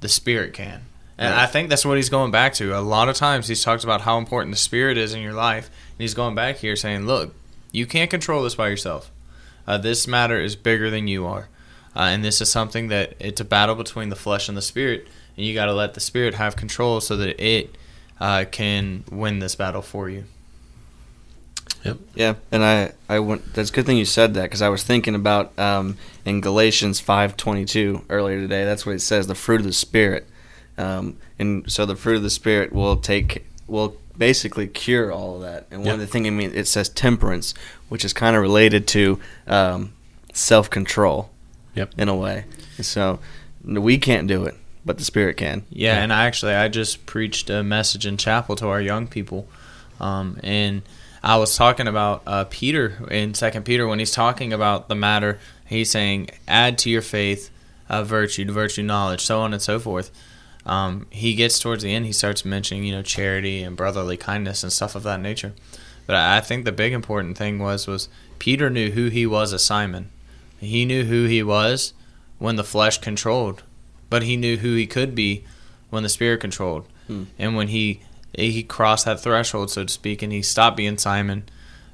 the 0.00 0.08
spirit 0.08 0.54
can. 0.54 0.82
And 1.18 1.34
Right. 1.34 1.42
I 1.42 1.46
think 1.46 1.68
that's 1.68 1.84
what 1.84 1.96
he's 1.96 2.08
going 2.08 2.30
back 2.30 2.54
to. 2.54 2.78
A 2.78 2.80
lot 2.80 3.08
of 3.08 3.16
times 3.16 3.48
he's 3.48 3.62
talked 3.62 3.84
about 3.84 4.02
how 4.02 4.18
important 4.18 4.54
the 4.54 4.60
spirit 4.60 4.96
is 4.96 5.12
in 5.12 5.20
your 5.20 5.32
life, 5.32 5.66
and 5.66 5.98
he's 5.98 6.14
going 6.14 6.34
back 6.34 6.58
here 6.58 6.76
saying, 6.76 7.06
"Look, 7.06 7.34
you 7.72 7.86
can't 7.86 8.10
control 8.10 8.42
this 8.42 8.54
by 8.54 8.68
yourself. 8.68 9.10
Uh, 9.66 9.78
this 9.78 10.06
matter 10.06 10.40
is 10.40 10.56
bigger 10.56 10.90
than 10.90 11.08
you 11.08 11.26
are, 11.26 11.48
uh, 11.94 12.02
and 12.02 12.24
this 12.24 12.40
is 12.40 12.48
something 12.48 12.88
that 12.88 13.14
it's 13.18 13.40
a 13.40 13.44
battle 13.44 13.74
between 13.74 14.08
the 14.08 14.16
flesh 14.16 14.48
and 14.48 14.56
the 14.56 14.62
spirit, 14.62 15.08
and 15.36 15.44
you 15.44 15.54
got 15.54 15.66
to 15.66 15.74
let 15.74 15.94
the 15.94 16.00
spirit 16.00 16.34
have 16.34 16.56
control 16.56 17.00
so 17.00 17.16
that 17.16 17.38
it 17.44 17.76
uh, 18.20 18.44
can 18.50 19.04
win 19.10 19.40
this 19.40 19.56
battle 19.56 19.82
for 19.82 20.08
you." 20.08 20.24
Yeah, 22.14 22.34
and 22.52 22.64
I, 22.64 22.92
I 23.08 23.18
went. 23.20 23.54
That's 23.54 23.70
a 23.70 23.72
good 23.72 23.86
thing 23.86 23.96
you 23.96 24.04
said 24.04 24.34
that 24.34 24.42
because 24.42 24.62
I 24.62 24.68
was 24.68 24.82
thinking 24.82 25.14
about 25.14 25.56
um, 25.58 25.96
in 26.24 26.40
Galatians 26.40 27.00
five 27.00 27.36
twenty 27.36 27.64
two 27.64 28.04
earlier 28.08 28.40
today. 28.40 28.64
That's 28.64 28.84
what 28.86 28.94
it 28.94 29.00
says: 29.00 29.26
the 29.26 29.34
fruit 29.34 29.60
of 29.60 29.66
the 29.66 29.72
spirit. 29.72 30.26
Um, 30.76 31.16
and 31.38 31.70
so 31.70 31.86
the 31.86 31.96
fruit 31.96 32.16
of 32.16 32.22
the 32.22 32.30
spirit 32.30 32.72
will 32.72 32.96
take 32.96 33.44
will 33.66 33.96
basically 34.16 34.66
cure 34.66 35.12
all 35.12 35.36
of 35.36 35.42
that. 35.42 35.66
And 35.70 35.84
one 35.84 35.94
of 35.94 36.00
the 36.00 36.06
things 36.06 36.26
I 36.26 36.30
mean, 36.30 36.52
it 36.54 36.66
says 36.66 36.88
temperance, 36.88 37.54
which 37.88 38.04
is 38.04 38.12
kind 38.12 38.34
of 38.36 38.42
related 38.42 38.86
to 38.88 39.18
um, 39.46 39.92
self 40.32 40.68
control. 40.70 41.30
Yep. 41.74 41.94
In 41.96 42.08
a 42.08 42.16
way, 42.16 42.44
so 42.80 43.20
we 43.64 43.98
can't 43.98 44.26
do 44.26 44.44
it, 44.44 44.54
but 44.84 44.98
the 44.98 45.04
spirit 45.04 45.36
can. 45.36 45.64
Yeah, 45.70 45.94
Yeah. 45.94 46.02
and 46.02 46.12
I 46.12 46.24
actually 46.26 46.54
I 46.54 46.66
just 46.68 47.06
preached 47.06 47.50
a 47.50 47.62
message 47.62 48.04
in 48.04 48.16
chapel 48.16 48.56
to 48.56 48.66
our 48.68 48.80
young 48.80 49.06
people, 49.06 49.46
um, 50.00 50.40
and 50.42 50.82
I 51.22 51.36
was 51.36 51.56
talking 51.56 51.88
about 51.88 52.22
uh, 52.26 52.44
Peter 52.44 53.08
in 53.10 53.34
Second 53.34 53.64
Peter 53.64 53.86
when 53.86 53.98
he's 53.98 54.12
talking 54.12 54.52
about 54.52 54.88
the 54.88 54.94
matter. 54.94 55.38
He's 55.66 55.90
saying, 55.90 56.30
"Add 56.46 56.78
to 56.78 56.90
your 56.90 57.02
faith 57.02 57.50
uh, 57.88 58.04
virtue, 58.04 58.44
to 58.44 58.52
virtue 58.52 58.82
knowledge, 58.82 59.24
so 59.24 59.40
on 59.40 59.52
and 59.52 59.62
so 59.62 59.78
forth." 59.78 60.10
Um, 60.66 61.06
he 61.10 61.34
gets 61.34 61.58
towards 61.58 61.82
the 61.82 61.94
end, 61.94 62.04
he 62.04 62.12
starts 62.12 62.44
mentioning 62.44 62.84
you 62.84 62.92
know 62.92 63.02
charity 63.02 63.62
and 63.62 63.76
brotherly 63.76 64.16
kindness 64.16 64.62
and 64.62 64.72
stuff 64.72 64.94
of 64.94 65.02
that 65.04 65.20
nature. 65.20 65.54
But 66.06 66.16
I 66.16 66.38
I 66.38 66.40
think 66.40 66.64
the 66.64 66.72
big 66.72 66.92
important 66.92 67.38
thing 67.38 67.58
was 67.58 67.86
was 67.86 68.08
Peter 68.38 68.70
knew 68.70 68.90
who 68.90 69.08
he 69.08 69.26
was 69.26 69.52
as 69.52 69.64
Simon. 69.64 70.10
He 70.58 70.84
knew 70.84 71.04
who 71.04 71.24
he 71.26 71.42
was 71.42 71.94
when 72.38 72.56
the 72.56 72.64
flesh 72.64 72.98
controlled, 72.98 73.62
but 74.10 74.22
he 74.22 74.36
knew 74.36 74.56
who 74.58 74.74
he 74.74 74.86
could 74.86 75.14
be 75.14 75.44
when 75.90 76.02
the 76.02 76.08
spirit 76.08 76.40
controlled. 76.40 76.86
Hmm. 77.06 77.24
And 77.38 77.56
when 77.56 77.68
he 77.68 78.02
he 78.34 78.62
crossed 78.62 79.04
that 79.06 79.20
threshold, 79.20 79.70
so 79.70 79.84
to 79.84 79.92
speak, 79.92 80.22
and 80.22 80.32
he 80.32 80.42
stopped 80.42 80.76
being 80.76 80.98
Simon, 80.98 81.44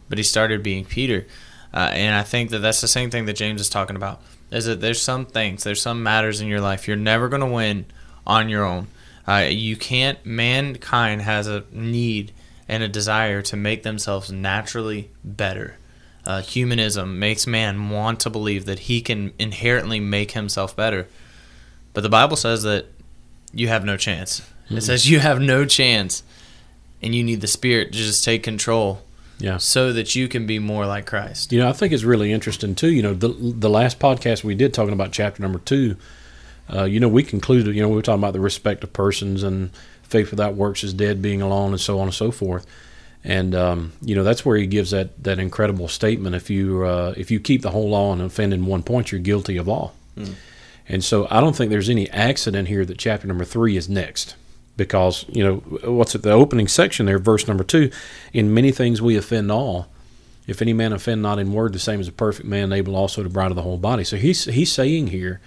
but 0.08 0.18
he 0.18 0.24
started 0.24 0.62
being 0.62 0.84
Peter. 0.84 1.26
Uh, 1.72 1.90
and 1.92 2.14
I 2.14 2.22
think 2.22 2.50
that 2.50 2.60
that's 2.60 2.80
the 2.80 2.88
same 2.88 3.10
thing 3.10 3.26
that 3.26 3.36
James 3.36 3.60
is 3.60 3.68
talking 3.68 3.96
about. 3.96 4.20
Is 4.50 4.66
that 4.66 4.80
there's 4.80 5.00
some 5.02 5.26
things, 5.26 5.64
there's 5.64 5.82
some 5.82 6.02
matters 6.02 6.40
in 6.40 6.48
your 6.48 6.60
life 6.60 6.86
you're 6.86 6.96
never 6.96 7.28
going 7.28 7.40
to 7.40 7.46
win 7.46 7.86
on 8.26 8.48
your 8.48 8.64
own. 8.64 8.88
Uh, 9.26 9.48
you 9.50 9.76
can't. 9.76 10.24
Mankind 10.24 11.22
has 11.22 11.46
a 11.46 11.64
need 11.72 12.32
and 12.68 12.82
a 12.82 12.88
desire 12.88 13.42
to 13.42 13.56
make 13.56 13.82
themselves 13.82 14.30
naturally 14.30 15.10
better. 15.24 15.78
Uh, 16.26 16.40
humanism 16.40 17.18
makes 17.18 17.46
man 17.46 17.90
want 17.90 18.20
to 18.20 18.30
believe 18.30 18.64
that 18.64 18.80
he 18.80 19.00
can 19.00 19.32
inherently 19.38 20.00
make 20.00 20.32
himself 20.32 20.74
better. 20.74 21.06
But 21.92 22.02
the 22.02 22.08
Bible 22.08 22.36
says 22.36 22.62
that 22.62 22.86
you 23.52 23.68
have 23.68 23.84
no 23.84 23.96
chance. 23.96 24.42
It 24.70 24.80
says 24.82 25.08
you 25.10 25.20
have 25.20 25.40
no 25.40 25.64
chance, 25.64 26.22
and 27.02 27.14
you 27.14 27.22
need 27.22 27.40
the 27.40 27.46
Spirit 27.46 27.92
to 27.92 27.98
just 27.98 28.24
take 28.24 28.42
control 28.42 29.02
Yeah. 29.38 29.58
so 29.58 29.92
that 29.92 30.14
you 30.16 30.26
can 30.28 30.46
be 30.46 30.58
more 30.58 30.86
like 30.86 31.06
Christ. 31.06 31.52
You 31.52 31.60
know, 31.60 31.68
I 31.68 31.72
think 31.72 31.92
it's 31.92 32.02
really 32.04 32.32
interesting 32.32 32.74
too. 32.74 32.90
You 32.90 33.02
know, 33.02 33.14
the 33.14 33.28
the 33.28 33.70
last 33.70 33.98
podcast 33.98 34.42
we 34.44 34.54
did 34.54 34.72
talking 34.74 34.92
about 34.94 35.12
chapter 35.12 35.42
number 35.42 35.58
two. 35.58 35.96
Uh, 36.72 36.84
you 36.84 36.98
know, 36.98 37.08
we 37.08 37.22
concluded. 37.22 37.74
You 37.74 37.82
know, 37.82 37.88
we 37.88 37.96
were 37.96 38.02
talking 38.02 38.20
about 38.22 38.32
the 38.32 38.40
respect 38.40 38.82
of 38.84 38.92
persons 38.94 39.42
and 39.42 39.70
faith 40.02 40.30
without 40.30 40.54
works 40.54 40.82
is 40.82 40.94
dead, 40.94 41.20
being 41.20 41.42
alone, 41.42 41.72
and 41.72 41.80
so 41.80 41.98
on 41.98 42.06
and 42.06 42.14
so 42.14 42.30
forth. 42.30 42.66
And 43.22 43.54
um, 43.54 43.92
you 44.02 44.14
know, 44.14 44.24
that's 44.24 44.44
where 44.46 44.56
he 44.56 44.66
gives 44.66 44.90
that 44.92 45.22
that 45.24 45.38
incredible 45.38 45.88
statement: 45.88 46.34
if 46.34 46.48
you 46.48 46.84
uh, 46.84 47.12
if 47.18 47.30
you 47.30 47.38
keep 47.38 47.60
the 47.62 47.70
whole 47.70 47.90
law 47.90 48.12
and 48.14 48.22
offend 48.22 48.54
in 48.54 48.64
one 48.64 48.82
point, 48.82 49.12
you're 49.12 49.20
guilty 49.20 49.58
of 49.58 49.68
all. 49.68 49.94
And 50.86 51.02
so, 51.02 51.26
I 51.30 51.40
don't 51.40 51.56
think 51.56 51.70
there's 51.70 51.88
any 51.88 52.08
accident 52.10 52.68
here 52.68 52.84
that 52.84 52.98
chapter 52.98 53.26
number 53.26 53.44
three 53.44 53.76
is 53.76 53.88
next. 53.88 54.36
Because 54.76 55.24
you 55.28 55.44
know 55.44 55.56
what's 55.88 56.16
at 56.16 56.22
the 56.22 56.32
opening 56.32 56.66
section 56.66 57.06
there, 57.06 57.18
verse 57.18 57.46
number 57.46 57.62
two. 57.62 57.90
In 58.32 58.52
many 58.52 58.72
things 58.72 59.00
we 59.00 59.16
offend 59.16 59.52
all, 59.52 59.88
if 60.46 60.60
any 60.60 60.72
man 60.72 60.92
offend 60.92 61.22
not 61.22 61.38
in 61.38 61.52
word, 61.52 61.72
the 61.72 61.78
same 61.78 62.00
as 62.00 62.08
a 62.08 62.12
perfect 62.12 62.48
man, 62.48 62.72
able 62.72 62.96
also 62.96 63.22
to 63.22 63.28
bridle 63.28 63.54
the 63.54 63.62
whole 63.62 63.78
body. 63.78 64.04
So 64.04 64.16
he's 64.16 64.44
he's 64.46 64.72
saying 64.72 65.08
here, 65.08 65.40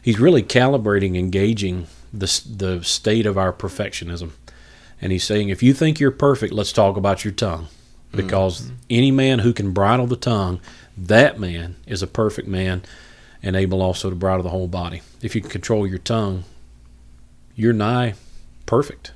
he's 0.00 0.20
really 0.20 0.42
calibrating, 0.42 1.18
engaging 1.18 1.88
the 2.12 2.42
the 2.48 2.84
state 2.84 3.26
of 3.26 3.36
our 3.36 3.52
perfectionism, 3.52 4.30
and 5.00 5.10
he's 5.10 5.24
saying, 5.24 5.48
if 5.48 5.62
you 5.62 5.74
think 5.74 5.98
you're 5.98 6.12
perfect, 6.12 6.52
let's 6.52 6.72
talk 6.72 6.96
about 6.96 7.24
your 7.24 7.32
tongue, 7.32 7.64
mm-hmm. 7.64 8.16
because 8.16 8.70
any 8.88 9.10
man 9.10 9.40
who 9.40 9.52
can 9.52 9.72
bridle 9.72 10.06
the 10.06 10.16
tongue, 10.16 10.60
that 10.96 11.40
man 11.40 11.74
is 11.86 12.02
a 12.02 12.06
perfect 12.06 12.46
man, 12.46 12.82
and 13.42 13.56
able 13.56 13.82
also 13.82 14.10
to 14.10 14.16
bridle 14.16 14.44
the 14.44 14.50
whole 14.50 14.68
body. 14.68 15.02
If 15.22 15.34
you 15.34 15.40
can 15.40 15.50
control 15.50 15.88
your 15.88 15.98
tongue, 15.98 16.44
you're 17.56 17.72
nigh 17.72 18.14
perfect. 18.70 19.10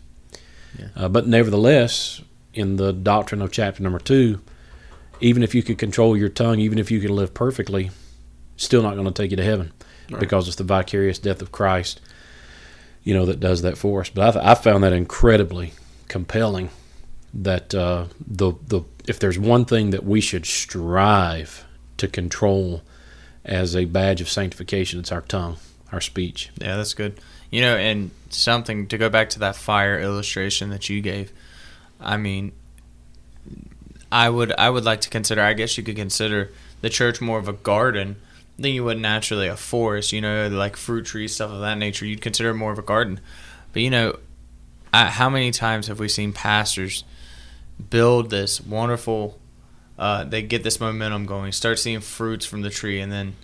Yeah. 0.77 0.89
Uh, 0.97 1.09
but 1.09 1.29
nevertheless, 1.29 2.21
in 2.53 2.75
the 2.77 2.93
doctrine 2.93 3.41
of 3.41 3.53
chapter 3.53 3.83
number 3.85 4.01
two, 4.01 4.41
even 5.21 5.45
if 5.45 5.55
you 5.55 5.63
could 5.63 5.79
control 5.79 6.17
your 6.17 6.29
tongue, 6.29 6.59
even 6.59 6.77
if 6.81 6.91
you 6.91 7.01
could 7.01 7.11
live 7.11 7.33
perfectly, 7.35 7.91
still 8.57 8.83
not 8.83 8.95
going 8.95 9.07
to 9.07 9.13
take 9.13 9.31
you 9.31 9.37
to 9.37 9.45
heaven 9.45 9.73
Right. 10.11 10.19
because 10.21 10.49
it's 10.49 10.57
the 10.57 10.65
vicarious 10.65 11.19
death 11.21 11.41
of 11.41 11.53
Christ, 11.53 12.01
you 13.05 13.15
know, 13.15 13.25
that 13.27 13.39
does 13.41 13.63
that 13.63 13.79
for 13.79 14.01
us. 14.01 14.11
But 14.11 14.29
I, 14.29 14.31
th- 14.33 14.45
I 14.45 14.55
found 14.55 14.83
that 14.85 14.93
incredibly 14.93 15.73
compelling. 16.09 16.71
That 17.33 17.75
uh, 17.75 18.07
the 18.25 18.53
the 18.69 18.83
if 19.09 19.19
there's 19.19 19.39
one 19.39 19.65
thing 19.65 19.91
that 19.91 20.05
we 20.05 20.21
should 20.21 20.47
strive 20.47 21.65
to 21.97 22.07
control 22.07 22.83
as 23.45 23.75
a 23.75 23.87
badge 23.87 24.21
of 24.21 24.29
sanctification, 24.29 25.01
it's 25.01 25.11
our 25.11 25.21
tongue, 25.23 25.57
our 25.91 26.01
speech. 26.01 26.51
Yeah, 26.61 26.77
that's 26.77 26.95
good. 26.95 27.19
You 27.55 27.61
know, 27.61 27.77
and 27.77 28.11
something 28.31 28.89
to 28.89 28.99
go 28.99 29.09
back 29.09 29.31
to 29.31 29.39
that 29.39 29.55
fire 29.55 30.01
illustration 30.01 30.71
that 30.71 30.89
you 30.89 31.01
gave. 31.01 31.33
I 32.01 32.17
mean, 32.17 32.51
I 34.11 34.29
would 34.29 34.51
I 34.59 34.71
would 34.71 34.85
like 34.85 35.03
to 35.03 35.09
consider. 35.09 35.41
I 35.41 35.53
guess 35.53 35.79
you 35.79 35.85
could 35.85 35.95
consider 35.95 36.51
the 36.81 36.91
church 36.91 37.21
more 37.21 37.39
of 37.39 37.47
a 37.47 37.53
garden 37.53 38.17
than 38.59 38.73
you 38.73 38.83
would 38.83 38.99
naturally 38.99 39.47
a 39.47 39.57
forest. 39.57 40.13
You 40.13 40.21
know, 40.21 40.49
like 40.49 40.75
fruit 40.75 41.07
trees, 41.07 41.37
stuff 41.37 41.53
of 41.53 41.61
that 41.61 41.79
nature. 41.79 42.05
You'd 42.05 42.23
consider 42.23 42.53
more 42.55 42.73
of 42.73 42.79
a 42.81 42.83
garden. 42.83 43.21
But 43.73 43.83
you 43.83 43.91
know, 43.91 44.19
I, 44.93 45.05
how 45.05 45.31
many 45.31 45.53
times 45.53 45.87
have 45.87 46.01
we 46.01 46.09
seen 46.09 46.33
pastors 46.33 47.05
build 47.89 48.31
this 48.31 48.61
wonderful? 48.61 49.39
Uh, 49.97 50.25
they 50.25 50.43
get 50.43 50.65
this 50.65 50.81
momentum 50.81 51.25
going, 51.25 51.53
start 51.53 51.79
seeing 51.79 52.01
fruits 52.01 52.45
from 52.45 52.63
the 52.63 52.71
tree, 52.71 52.99
and 52.99 53.13
then 53.13 53.37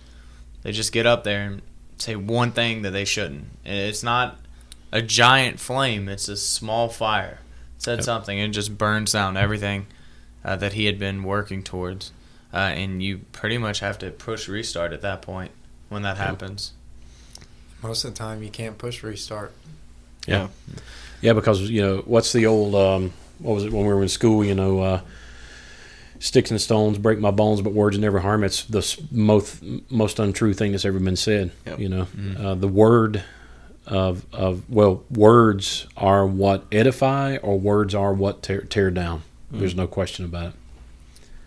they 0.63 0.73
just 0.73 0.91
get 0.91 1.05
up 1.05 1.23
there 1.23 1.43
and 1.43 1.61
say 2.01 2.15
one 2.15 2.51
thing 2.51 2.81
that 2.81 2.91
they 2.91 3.05
shouldn't. 3.05 3.45
And 3.65 3.77
It's 3.77 4.03
not 4.03 4.39
a 4.91 5.01
giant 5.01 5.59
flame; 5.59 6.09
it's 6.09 6.27
a 6.27 6.35
small 6.37 6.89
fire. 6.89 7.39
Said 7.77 7.99
Yep. 7.99 8.05
something 8.05 8.39
and 8.39 8.51
it 8.51 8.53
just 8.53 8.77
burns 8.77 9.11
down 9.13 9.37
everything 9.37 9.87
uh, 10.45 10.55
that 10.57 10.73
he 10.73 10.85
had 10.85 10.99
been 10.99 11.23
working 11.23 11.63
towards, 11.63 12.11
uh, 12.53 12.57
and 12.57 13.01
you 13.01 13.21
pretty 13.31 13.57
much 13.57 13.79
have 13.79 13.97
to 13.99 14.11
push 14.11 14.47
restart 14.47 14.93
at 14.93 15.01
that 15.01 15.21
point 15.23 15.51
when 15.89 16.03
that 16.03 16.17
Yep. 16.17 16.25
happens. 16.27 16.73
Most 17.81 18.03
of 18.03 18.13
the 18.13 18.17
time, 18.17 18.43
you 18.43 18.49
can't 18.49 18.77
push 18.77 19.01
restart. 19.01 19.51
Yeah. 20.27 20.49
Yeah, 21.21 21.33
because 21.33 21.61
you 21.61 21.81
know 21.81 22.03
what's 22.05 22.33
the 22.33 22.45
old 22.45 22.75
um, 22.75 23.13
what 23.39 23.55
was 23.55 23.63
it 23.63 23.71
when 23.73 23.85
we 23.87 23.93
were 23.93 24.03
in 24.03 24.09
school? 24.09 24.45
You 24.45 24.53
know, 24.53 24.81
uh, 24.81 25.01
sticks 26.21 26.51
and 26.51 26.61
stones 26.61 26.97
break 26.97 27.19
my 27.19 27.31
bones, 27.31 27.61
but 27.61 27.73
words 27.73 27.97
never 27.97 28.19
harm. 28.19 28.43
It's 28.43 28.63
the 28.63 29.01
most 29.11 29.61
most 29.89 30.19
untrue 30.19 30.53
thing 30.53 30.71
that's 30.71 30.85
ever 30.85 30.99
been 30.99 31.17
said. 31.17 31.51
Yep. 31.65 31.79
You 31.79 31.89
know, 31.89 32.07
uh, 32.39 32.55
the 32.55 32.67
word 32.67 33.23
of 33.87 34.25
of 34.31 34.69
well, 34.69 35.03
words 35.09 35.87
are 35.97 36.25
what 36.25 36.65
edify, 36.71 37.37
or 37.37 37.59
words 37.59 37.93
are 37.93 38.13
what 38.13 38.41
tear, 38.43 38.61
tear 38.61 38.91
down. 38.91 39.23
There's 39.49 39.75
no 39.75 39.85
question 39.85 40.23
about 40.23 40.47
it. 40.47 40.53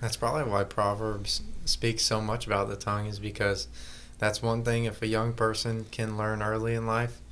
That's 0.03 0.19
probably 0.19 0.43
why 0.43 0.65
Proverbs 0.65 1.41
speaks 1.65 2.03
so 2.03 2.21
much 2.21 2.47
about 2.47 2.69
the 2.69 2.77
tongue, 2.77 3.07
is 3.07 3.19
because 3.19 3.69
that's 4.19 4.43
one 4.43 4.63
thing. 4.63 4.85
If 4.85 5.01
a 5.01 5.07
young 5.07 5.33
person 5.33 5.87
can 5.91 6.19
learn 6.19 6.43
early 6.43 6.75
in 6.75 6.87
life, 6.87 7.23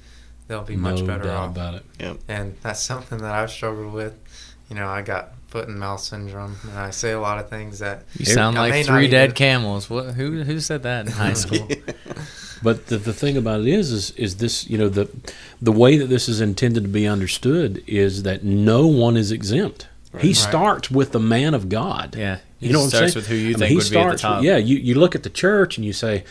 they'll 0.49 0.63
be 0.63 0.77
much 0.77 1.05
better 1.05 1.25
doubt 1.25 1.37
off. 1.37 1.51
about 1.51 1.75
it. 1.75 1.85
And 2.27 2.57
that's 2.63 2.83
something 2.83 3.19
that 3.19 3.35
I've 3.35 3.51
struggled 3.51 3.93
with. 3.93 4.19
You 4.71 4.76
know, 4.76 4.88
I 4.88 5.02
got 5.02 5.33
foot 5.49 5.69
and 5.69 5.78
mouth 5.78 6.00
syndrome, 6.00 6.57
and 6.69 6.78
I 6.78 6.90
say 6.90 7.12
a 7.12 7.21
lot 7.21 7.38
of 7.38 7.50
things 7.50 7.78
that 7.81 8.04
You 8.16 8.25
sound 8.25 8.59
I 8.59 8.71
like 8.71 8.87
three 8.87 9.07
dead 9.09 9.25
even- 9.31 9.37
camels. 9.37 9.90
What? 9.90 10.14
Who? 10.14 10.42
Who 10.42 10.61
said 10.61 10.83
that 10.85 11.07
in 11.07 11.12
high 11.25 11.35
school? 11.35 11.69
But 12.62 12.87
the, 12.87 12.97
the 12.99 13.12
thing 13.12 13.37
about 13.37 13.61
it 13.61 13.66
is, 13.66 13.90
is, 13.90 14.11
is 14.12 14.37
this, 14.37 14.71
you 14.71 14.78
know, 14.78 14.88
the, 14.88 15.11
the 15.61 15.73
way 15.73 15.97
that 15.99 16.07
this 16.07 16.28
is 16.28 16.40
intended 16.40 16.85
to 16.85 16.88
be 16.88 17.09
understood 17.09 17.83
is 17.88 18.23
that 18.23 18.45
no 18.45 18.87
one 18.87 19.16
is 19.16 19.33
exempt. 19.33 19.88
He 20.21 20.28
Right. 20.28 20.37
starts 20.37 20.90
with 20.90 21.11
the 21.12 21.19
man 21.19 21.54
of 21.54 21.69
God. 21.69 22.14
yeah, 22.16 22.38
You 22.61 22.73
know 22.73 22.81
what 22.81 22.95
I'm 22.95 23.09
saying? 23.09 23.12
with 23.16 23.26
who 23.26 23.35
you 23.35 23.42
I 23.42 23.49
mean, 23.49 23.59
think 23.59 23.69
he 23.71 23.76
would 23.76 23.90
be 23.90 23.97
at 23.99 24.02
the 24.12 24.19
starts 24.19 24.23
top. 24.23 24.37
with- 24.37 24.45
yeah, 24.45 24.59
you, 24.59 24.76
you 24.76 24.95
look 24.95 25.14
at 25.16 25.23
the 25.25 25.31
church 25.31 25.76
and 25.76 25.85
you 25.85 25.92
say, 25.92 26.23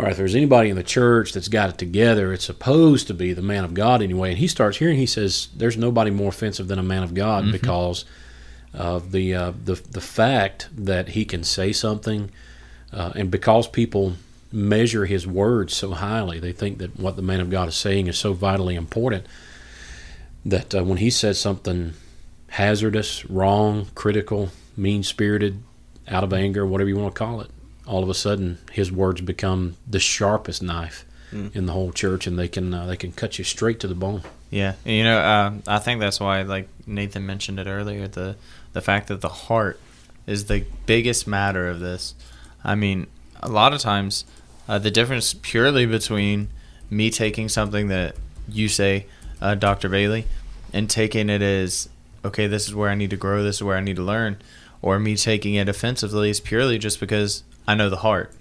all 0.00 0.06
right, 0.06 0.12
if 0.12 0.16
there's 0.16 0.34
anybody 0.34 0.70
in 0.70 0.76
the 0.76 0.82
church 0.82 1.34
that's 1.34 1.48
got 1.48 1.68
it 1.68 1.76
together, 1.76 2.32
it's 2.32 2.46
supposed 2.46 3.06
to 3.08 3.12
be 3.12 3.34
the 3.34 3.42
man 3.42 3.64
of 3.64 3.74
God 3.74 4.00
anyway. 4.00 4.30
And 4.30 4.38
he 4.38 4.48
starts 4.48 4.78
here 4.78 4.88
and 4.88 4.98
he 4.98 5.04
says, 5.04 5.48
there's 5.54 5.76
nobody 5.76 6.10
more 6.10 6.30
offensive 6.30 6.68
than 6.68 6.78
a 6.78 6.82
man 6.82 7.02
of 7.02 7.12
God 7.12 7.42
Mm-hmm. 7.42 7.52
because 7.52 8.06
of 8.72 9.12
the, 9.12 9.34
uh, 9.34 9.52
the 9.62 9.74
the 9.74 10.00
fact 10.00 10.70
that 10.74 11.10
he 11.10 11.26
can 11.26 11.44
say 11.44 11.70
something, 11.70 12.30
uh, 12.94 13.12
and 13.14 13.30
because 13.30 13.68
people 13.68 14.14
measure 14.50 15.04
his 15.04 15.26
words 15.26 15.76
so 15.76 15.90
highly, 15.92 16.40
they 16.40 16.52
think 16.52 16.78
that 16.78 16.98
what 16.98 17.16
the 17.16 17.22
man 17.22 17.40
of 17.40 17.50
God 17.50 17.68
is 17.68 17.74
saying 17.74 18.06
is 18.06 18.16
so 18.16 18.32
vitally 18.32 18.76
important 18.76 19.26
that 20.46 20.74
uh, 20.74 20.82
when 20.82 20.96
he 20.96 21.10
says 21.10 21.38
something 21.38 21.92
hazardous, 22.48 23.28
wrong, 23.28 23.88
critical, 23.94 24.48
mean 24.78 25.02
spirited, 25.02 25.62
out 26.08 26.24
of 26.24 26.32
anger, 26.32 26.64
whatever 26.64 26.88
you 26.88 26.96
want 26.96 27.14
to 27.14 27.18
call 27.18 27.42
it, 27.42 27.50
all 27.90 28.02
of 28.02 28.08
a 28.08 28.14
sudden 28.14 28.58
his 28.72 28.90
words 28.92 29.20
become 29.20 29.76
the 29.94 29.98
sharpest 30.00 30.62
knife 30.62 31.04
Mm. 31.32 31.54
in 31.54 31.66
the 31.66 31.72
whole 31.72 31.92
church, 31.92 32.26
and 32.26 32.36
they 32.36 32.48
can 32.48 32.74
uh, 32.74 32.86
they 32.86 32.96
can 32.96 33.12
cut 33.12 33.38
you 33.38 33.44
straight 33.44 33.78
to 33.80 33.86
the 33.86 33.94
bone. 33.94 34.22
Yeah, 34.50 34.72
and, 34.84 34.96
you 34.96 35.04
know, 35.04 35.18
uh, 35.18 35.52
I 35.68 35.78
think 35.78 36.00
that's 36.00 36.18
why, 36.18 36.42
like 36.42 36.66
Nathan 36.88 37.24
mentioned 37.24 37.60
it 37.60 37.68
earlier, 37.68 38.08
the 38.08 38.34
the 38.72 38.80
fact 38.80 39.06
that 39.06 39.20
the 39.20 39.28
heart 39.46 39.78
is 40.26 40.46
the 40.46 40.64
biggest 40.86 41.28
matter 41.28 41.68
of 41.68 41.78
this. 41.78 42.14
I 42.64 42.74
mean, 42.74 43.06
a 43.40 43.48
lot 43.48 43.72
of 43.72 43.78
times, 43.80 44.24
uh, 44.68 44.80
the 44.80 44.90
difference 44.90 45.32
purely 45.34 45.86
between 45.86 46.48
me 46.90 47.10
taking 47.10 47.48
something 47.48 47.86
that 47.88 48.16
you 48.48 48.66
say, 48.66 49.06
uh, 49.40 49.54
Dr. 49.54 49.88
Bailey, 49.88 50.24
and 50.72 50.90
taking 50.90 51.30
it 51.30 51.42
as, 51.42 51.88
okay, 52.24 52.48
this 52.48 52.66
is 52.66 52.74
where 52.74 52.90
I 52.90 52.96
need 52.96 53.10
to 53.10 53.16
grow, 53.16 53.44
this 53.44 53.56
is 53.58 53.62
where 53.62 53.76
I 53.76 53.80
need 53.80 53.96
to 53.96 54.02
learn, 54.02 54.36
or 54.82 54.98
me 54.98 55.14
taking 55.14 55.54
it 55.54 55.68
offensively 55.68 56.28
is 56.28 56.40
purely 56.40 56.76
just 56.76 56.98
because 56.98 57.44
I 57.66 57.74
know 57.74 57.90
the 57.90 57.96
heart. 57.96 58.32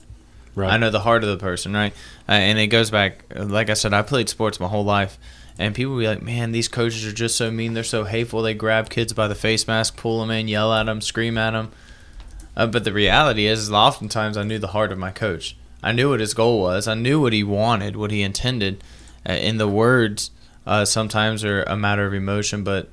Right. 0.56 0.72
I 0.72 0.78
know 0.78 0.90
the 0.90 1.00
heart 1.00 1.24
of 1.24 1.30
the 1.30 1.38
person, 1.38 1.74
right? 1.74 1.94
Uh, 2.28 2.34
and 2.34 2.58
it 2.60 2.68
goes 2.68 2.90
back, 2.90 3.24
like 3.36 3.70
I 3.70 3.76
said, 3.76 3.94
I 3.94 4.02
played 4.02 4.30
sports 4.30 4.60
my 4.60 4.68
whole 4.68 4.84
life, 4.84 5.18
and 5.58 5.76
people 5.76 5.98
be 5.98 6.08
like, 6.08 6.22
"Man, 6.22 6.52
these 6.52 6.68
coaches 6.68 7.06
are 7.06 7.14
just 7.14 7.38
so 7.38 7.52
mean. 7.52 7.74
They're 7.74 7.84
so 7.84 8.04
hateful. 8.04 8.42
They 8.42 8.54
grab 8.54 8.90
kids 8.90 9.14
by 9.14 9.28
the 9.28 9.36
face 9.36 9.68
mask, 9.68 9.96
pull 9.96 10.20
them 10.20 10.32
in, 10.32 10.48
yell 10.48 10.74
at 10.74 10.86
them, 10.86 11.02
scream 11.02 11.38
at 11.38 11.52
them." 11.52 11.72
Uh, 12.58 12.68
but 12.68 12.84
the 12.84 12.92
reality 12.92 13.46
is, 13.46 13.60
is, 13.60 13.72
oftentimes 13.72 14.36
I 14.36 14.44
knew 14.44 14.60
the 14.60 14.68
heart 14.68 14.92
of 14.92 14.98
my 14.98 15.12
coach. 15.12 15.56
I 15.82 15.94
knew 15.94 16.10
what 16.10 16.20
his 16.20 16.34
goal 16.34 16.60
was. 16.60 16.88
I 16.88 16.94
knew 16.94 17.22
what 17.22 17.32
he 17.32 17.44
wanted, 17.44 17.96
what 17.96 18.12
he 18.12 18.22
intended. 18.22 18.84
Uh, 19.28 19.34
in 19.34 19.58
the 19.58 19.68
words, 19.68 20.32
uh, 20.66 20.84
sometimes 20.84 21.44
are 21.44 21.64
a 21.64 21.78
matter 21.78 22.06
of 22.06 22.14
emotion, 22.14 22.64
but 22.64 22.90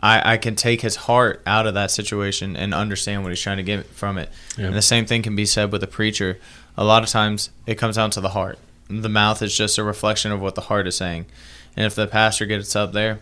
I, 0.00 0.34
I 0.34 0.36
can 0.36 0.54
take 0.54 0.80
his 0.82 0.94
heart 0.96 1.42
out 1.46 1.66
of 1.66 1.74
that 1.74 1.90
situation 1.90 2.56
and 2.56 2.72
understand 2.72 3.22
what 3.24 3.30
he's 3.30 3.40
trying 3.40 3.56
to 3.56 3.62
get 3.64 3.86
from 3.86 4.16
it. 4.18 4.30
Yeah. 4.56 4.66
And 4.66 4.74
the 4.76 4.82
same 4.82 5.06
thing 5.06 5.22
can 5.22 5.34
be 5.34 5.44
said 5.46 5.72
with 5.72 5.82
a 5.82 5.88
preacher. 5.88 6.38
A 6.76 6.84
lot 6.84 7.02
of 7.02 7.08
times 7.08 7.50
it 7.66 7.76
comes 7.76 7.96
down 7.96 8.10
to 8.12 8.20
the 8.20 8.28
heart. 8.30 8.58
The 8.88 9.08
mouth 9.08 9.42
is 9.42 9.56
just 9.56 9.76
a 9.76 9.82
reflection 9.84 10.30
of 10.32 10.40
what 10.40 10.54
the 10.54 10.62
heart 10.62 10.86
is 10.86 10.96
saying. 10.96 11.26
And 11.76 11.84
if 11.84 11.94
the 11.94 12.06
pastor 12.06 12.46
gets 12.46 12.74
up 12.76 12.92
there 12.92 13.18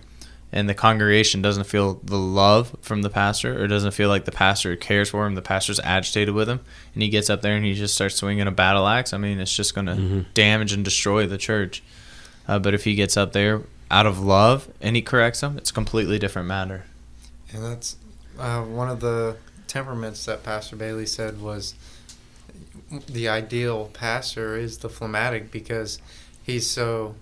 and 0.53 0.69
the 0.69 0.75
congregation 0.75 1.43
doesn't 1.43 1.65
feel 1.65 1.95
the 2.05 2.19
love 2.19 2.77
from 2.83 3.03
the 3.03 3.11
pastor 3.11 3.61
or 3.63 3.67
doesn't 3.67 3.91
feel 3.93 4.09
like 4.09 4.27
the 4.27 4.31
pastor 4.33 4.77
cares 4.77 5.09
for 5.09 5.27
him, 5.27 5.35
the 5.35 5.43
pastor's 5.43 5.81
agitated 5.81 6.35
with 6.35 6.49
him, 6.49 6.61
and 6.95 7.03
he 7.03 7.09
gets 7.09 7.29
up 7.31 7.41
there 7.43 7.57
and 7.57 7.65
he 7.65 7.73
just 7.75 7.95
starts 7.95 8.15
swinging 8.17 8.47
a 8.47 8.53
battle 8.53 8.87
axe, 8.87 9.13
I 9.13 9.19
mean, 9.19 9.41
it's 9.41 9.55
just 9.57 9.75
going 9.75 9.87
to 9.87 9.95
Mhm. 9.95 10.25
damage 10.35 10.73
and 10.73 10.85
destroy 10.85 11.27
the 11.27 11.39
church. 11.39 11.83
Uh, 12.47 12.59
but 12.61 12.75
if 12.75 12.85
he 12.85 12.95
gets 12.95 13.17
up 13.17 13.33
there 13.33 13.63
out 13.91 14.07
of 14.07 14.21
love 14.21 14.69
and 14.81 14.97
he 14.97 15.03
corrects 15.03 15.41
them, 15.41 15.57
it's 15.59 15.71
a 15.71 15.75
completely 15.75 16.19
different 16.19 16.49
matter. 16.49 16.85
And 17.53 17.63
that's 17.63 17.97
uh, 18.39 18.63
one 18.63 18.89
of 18.89 19.01
the 19.01 19.37
temperaments 19.67 20.25
that 20.27 20.43
Pastor 20.43 20.77
Bailey 20.77 21.07
said 21.07 21.41
was 21.41 21.75
the 23.09 23.29
ideal 23.29 23.91
pastor 23.93 24.57
is 24.57 24.79
the 24.79 24.89
phlegmatic 24.89 25.51
because 25.51 26.01
he's 26.43 26.69
so 26.69 27.15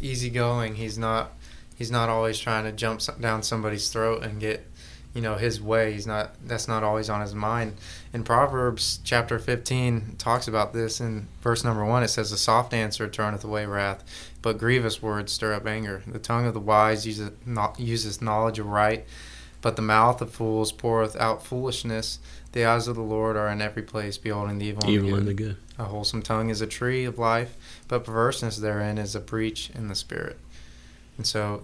easygoing. 0.00 0.76
He's 0.76 0.98
not 0.98 1.32
he's 1.76 1.90
not 1.90 2.08
always 2.08 2.38
trying 2.38 2.64
to 2.64 2.72
jump 2.72 3.00
down 3.20 3.42
somebody's 3.42 3.88
throat 3.90 4.22
and 4.22 4.40
get 4.40 4.66
you 5.14 5.20
know 5.20 5.36
his 5.36 5.60
way. 5.60 5.92
He's 5.92 6.06
not 6.06 6.34
that's 6.46 6.68
not 6.68 6.82
always 6.82 7.10
on 7.10 7.20
his 7.20 7.34
mind. 7.34 7.76
In 8.12 8.24
Proverbs 8.24 9.00
chapter 9.04 9.38
15 9.38 10.16
talks 10.18 10.46
about 10.46 10.72
this 10.72 11.00
in 11.00 11.28
verse 11.42 11.64
number 11.64 11.84
1 11.84 12.02
it 12.02 12.08
says 12.08 12.32
a 12.32 12.38
soft 12.38 12.72
answer 12.72 13.08
turneth 13.08 13.44
away 13.44 13.66
wrath, 13.66 14.04
but 14.42 14.58
grievous 14.58 15.02
words 15.02 15.32
stir 15.32 15.54
up 15.54 15.66
anger. 15.66 16.02
The 16.06 16.18
tongue 16.18 16.46
of 16.46 16.54
the 16.54 16.60
wise 16.60 17.06
uses 17.06 17.30
uses 17.78 18.22
knowledge 18.22 18.58
of 18.58 18.66
right, 18.66 19.04
but 19.60 19.76
the 19.76 19.82
mouth 19.82 20.20
of 20.22 20.30
fools 20.30 20.72
poureth 20.72 21.16
out 21.16 21.44
foolishness. 21.44 22.18
The 22.52 22.64
eyes 22.64 22.88
of 22.88 22.96
the 22.96 23.02
Lord 23.02 23.36
are 23.36 23.48
in 23.48 23.62
every 23.62 23.82
place, 23.82 24.18
beholding 24.18 24.58
the 24.58 24.66
evil, 24.66 24.90
evil 24.90 25.14
and, 25.14 25.28
the 25.28 25.34
good. 25.34 25.56
A 25.78 25.84
wholesome 25.84 26.20
tongue 26.20 26.50
is 26.50 26.60
a 26.60 26.66
tree 26.66 27.04
of 27.04 27.18
life, 27.18 27.56
but 27.86 28.04
perverseness 28.04 28.56
therein 28.56 28.98
is 28.98 29.14
a 29.14 29.20
breach 29.20 29.70
in 29.70 29.86
the 29.86 29.94
spirit. 29.94 30.36
And 31.16 31.26
so, 31.26 31.62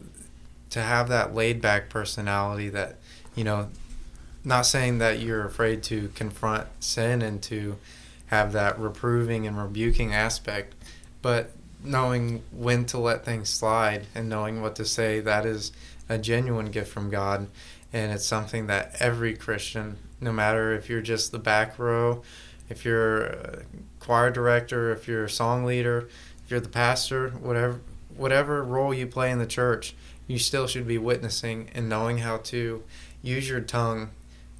to 0.70 0.80
have 0.80 1.08
that 1.08 1.34
laid 1.34 1.60
back 1.60 1.88
personality 1.88 2.68
that, 2.68 2.98
you 3.36 3.44
know, 3.44 3.68
not 4.44 4.66
saying 4.66 4.98
that 4.98 5.20
you're 5.20 5.44
afraid 5.44 5.84
to 5.84 6.08
confront 6.14 6.66
sin 6.80 7.22
and 7.22 7.40
to 7.44 7.76
have 8.26 8.52
that 8.52 8.78
reproving 8.78 9.46
and 9.46 9.56
rebuking 9.56 10.12
aspect, 10.12 10.74
but 11.22 11.52
knowing 11.84 12.42
when 12.50 12.84
to 12.86 12.98
let 12.98 13.24
things 13.24 13.48
slide 13.48 14.06
and 14.14 14.28
knowing 14.28 14.60
what 14.60 14.74
to 14.76 14.84
say, 14.84 15.20
that 15.20 15.46
is 15.46 15.70
a 16.08 16.18
genuine 16.18 16.72
gift 16.72 16.92
from 16.92 17.10
God. 17.10 17.46
And 17.92 18.10
it's 18.10 18.26
something 18.26 18.66
that 18.66 18.96
every 18.98 19.36
Christian 19.36 19.98
no 20.20 20.32
matter 20.32 20.72
if 20.72 20.88
you're 20.88 21.02
just 21.02 21.32
the 21.32 21.38
back 21.38 21.78
row, 21.78 22.22
if 22.68 22.84
you're 22.84 23.24
a 23.24 23.62
choir 24.00 24.30
director, 24.30 24.92
if 24.92 25.06
you're 25.06 25.24
a 25.24 25.30
song 25.30 25.64
leader, 25.64 26.08
if 26.44 26.50
you're 26.50 26.60
the 26.60 26.68
pastor, 26.68 27.30
whatever 27.30 27.80
whatever 28.16 28.62
role 28.62 28.94
you 28.94 29.06
play 29.06 29.30
in 29.30 29.38
the 29.38 29.46
church, 29.46 29.94
you 30.26 30.38
still 30.38 30.66
should 30.66 30.86
be 30.86 30.96
witnessing 30.96 31.68
and 31.74 31.88
knowing 31.88 32.18
how 32.18 32.38
to 32.38 32.82
use 33.22 33.48
your 33.48 33.60
tongue 33.60 34.10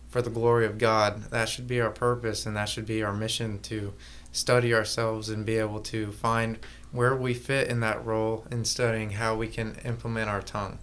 for 0.09 0.23
the 0.23 0.31
glory 0.31 0.67
of 0.67 0.79
God. 0.79 1.31
That 1.31 1.49
should 1.49 1.67
be 1.67 1.81
our 1.81 1.91
purpose 1.91 2.47
and 2.47 2.57
that 2.57 2.69
should 2.69 2.87
be 2.87 3.03
our 3.03 3.13
mission 3.13 3.59
to 3.61 3.93
study 4.33 4.75
ourselves 4.75 5.29
and 5.29 5.45
be 5.45 5.57
able 5.57 5.81
to 5.81 6.13
find 6.13 6.59
where 6.93 7.15
we 7.15 7.35
fit 7.35 7.69
in 7.69 7.81
that 7.81 8.05
role 8.05 8.47
in 8.51 8.65
studying 8.65 9.11
how 9.11 9.35
we 9.35 9.49
can 9.49 9.77
implement 9.85 10.29
our 10.29 10.43
tongue. 10.43 10.79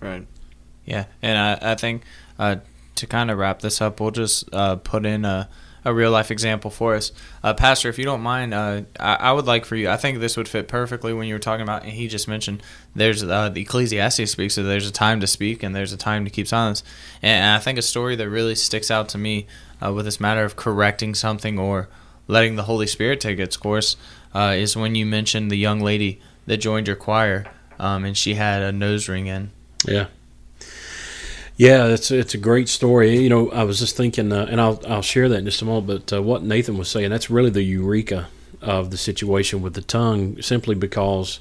Right. 0.00 0.26
Yeah, 0.84 1.06
and 1.20 1.38
I, 1.38 1.72
I 1.72 1.74
think 1.74 2.02
uh, 2.38 2.56
to 2.94 3.06
kind 3.06 3.30
of 3.30 3.38
wrap 3.38 3.60
this 3.60 3.80
up, 3.80 4.00
we'll 4.00 4.10
just 4.10 4.52
uh, 4.54 4.76
put 4.76 5.04
in 5.04 5.24
a, 5.24 5.48
a 5.84 5.94
real 5.94 6.10
life 6.10 6.30
example 6.30 6.70
for 6.70 6.94
us. 6.94 7.12
Uh, 7.42 7.54
Pastor, 7.54 7.88
if 7.88 7.98
you 7.98 8.04
don't 8.04 8.20
mind, 8.20 8.52
uh, 8.52 8.82
I, 8.98 9.14
I, 9.14 9.32
would 9.32 9.46
like 9.46 9.64
for 9.64 9.76
you, 9.76 9.88
I 9.88 9.96
think 9.96 10.18
this 10.18 10.36
would 10.36 10.48
fit 10.48 10.68
perfectly 10.68 11.12
when 11.12 11.28
you 11.28 11.34
were 11.34 11.38
talking 11.40 11.62
about, 11.62 11.82
and 11.84 11.92
he 11.92 12.08
just 12.08 12.28
mentioned 12.28 12.62
there's 12.94 13.22
uh, 13.22 13.48
the 13.48 13.62
Ecclesiastes 13.62 14.30
speaks, 14.30 14.54
so 14.54 14.62
there's 14.62 14.88
a 14.88 14.92
time 14.92 15.20
to 15.20 15.26
speak 15.26 15.62
and 15.62 15.74
there's 15.74 15.92
a 15.92 15.96
time 15.96 16.24
to 16.24 16.30
keep 16.30 16.48
silence. 16.48 16.82
And, 17.22 17.42
and 17.44 17.56
I 17.56 17.58
think 17.58 17.78
a 17.78 17.82
story 17.82 18.16
that 18.16 18.28
really 18.28 18.54
sticks 18.54 18.90
out 18.90 19.08
to 19.10 19.18
me 19.18 19.46
uh, 19.84 19.92
with 19.92 20.04
this 20.04 20.20
matter 20.20 20.44
of 20.44 20.56
correcting 20.56 21.14
something 21.14 21.58
or 21.58 21.88
letting 22.26 22.56
the 22.56 22.64
Holy 22.64 22.86
Spirit 22.86 23.20
take 23.20 23.38
its 23.38 23.56
course 23.56 23.96
uh, 24.34 24.54
is 24.56 24.76
when 24.76 24.94
you 24.94 25.06
mentioned 25.06 25.50
the 25.50 25.56
young 25.56 25.80
lady 25.80 26.20
that 26.46 26.58
joined 26.58 26.86
your 26.86 26.96
choir 26.96 27.46
um, 27.78 28.04
and 28.04 28.16
she 28.16 28.34
had 28.34 28.62
a 28.62 28.72
nose 28.72 29.08
ring 29.08 29.26
in. 29.26 29.50
Yeah. 29.86 30.06
Yeah, 31.58 31.88
it's 31.88 32.12
it's 32.12 32.34
a 32.34 32.38
great 32.38 32.68
story. 32.68 33.18
You 33.18 33.28
know, 33.28 33.50
I 33.50 33.64
was 33.64 33.80
just 33.80 33.96
thinking, 33.96 34.32
uh, 34.32 34.46
and 34.48 34.60
I'll 34.60 34.80
I'll 34.86 35.02
share 35.02 35.28
that 35.28 35.38
in 35.38 35.44
just 35.44 35.60
a 35.60 35.64
moment. 35.64 35.88
But 35.88 36.16
uh, 36.16 36.22
what 36.22 36.44
Nathan 36.44 36.78
was 36.78 36.88
saying, 36.88 37.10
that's 37.10 37.30
really 37.30 37.50
the 37.50 37.64
eureka 37.64 38.28
of 38.62 38.92
the 38.92 38.96
situation 38.96 39.60
with 39.60 39.74
the 39.74 39.82
tongue, 39.82 40.40
simply 40.40 40.76
because, 40.76 41.40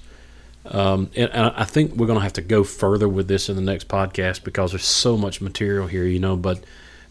um, 0.66 1.12
and, 1.16 1.32
I 1.32 1.66
think 1.66 1.96
we're 1.96 2.08
going 2.08 2.18
to 2.18 2.24
have 2.24 2.34
to 2.34 2.42
go 2.42 2.64
further 2.64 3.08
with 3.08 3.28
this 3.28 3.48
in 3.48 3.56
the 3.56 3.62
next 3.62 3.88
podcast 3.88 4.44
because 4.44 4.72
there's 4.72 4.86
so 4.86 5.18
much 5.18 5.40
material 5.40 5.86
here. 5.86 6.06
You 6.06 6.20
know, 6.20 6.36
but 6.36 6.64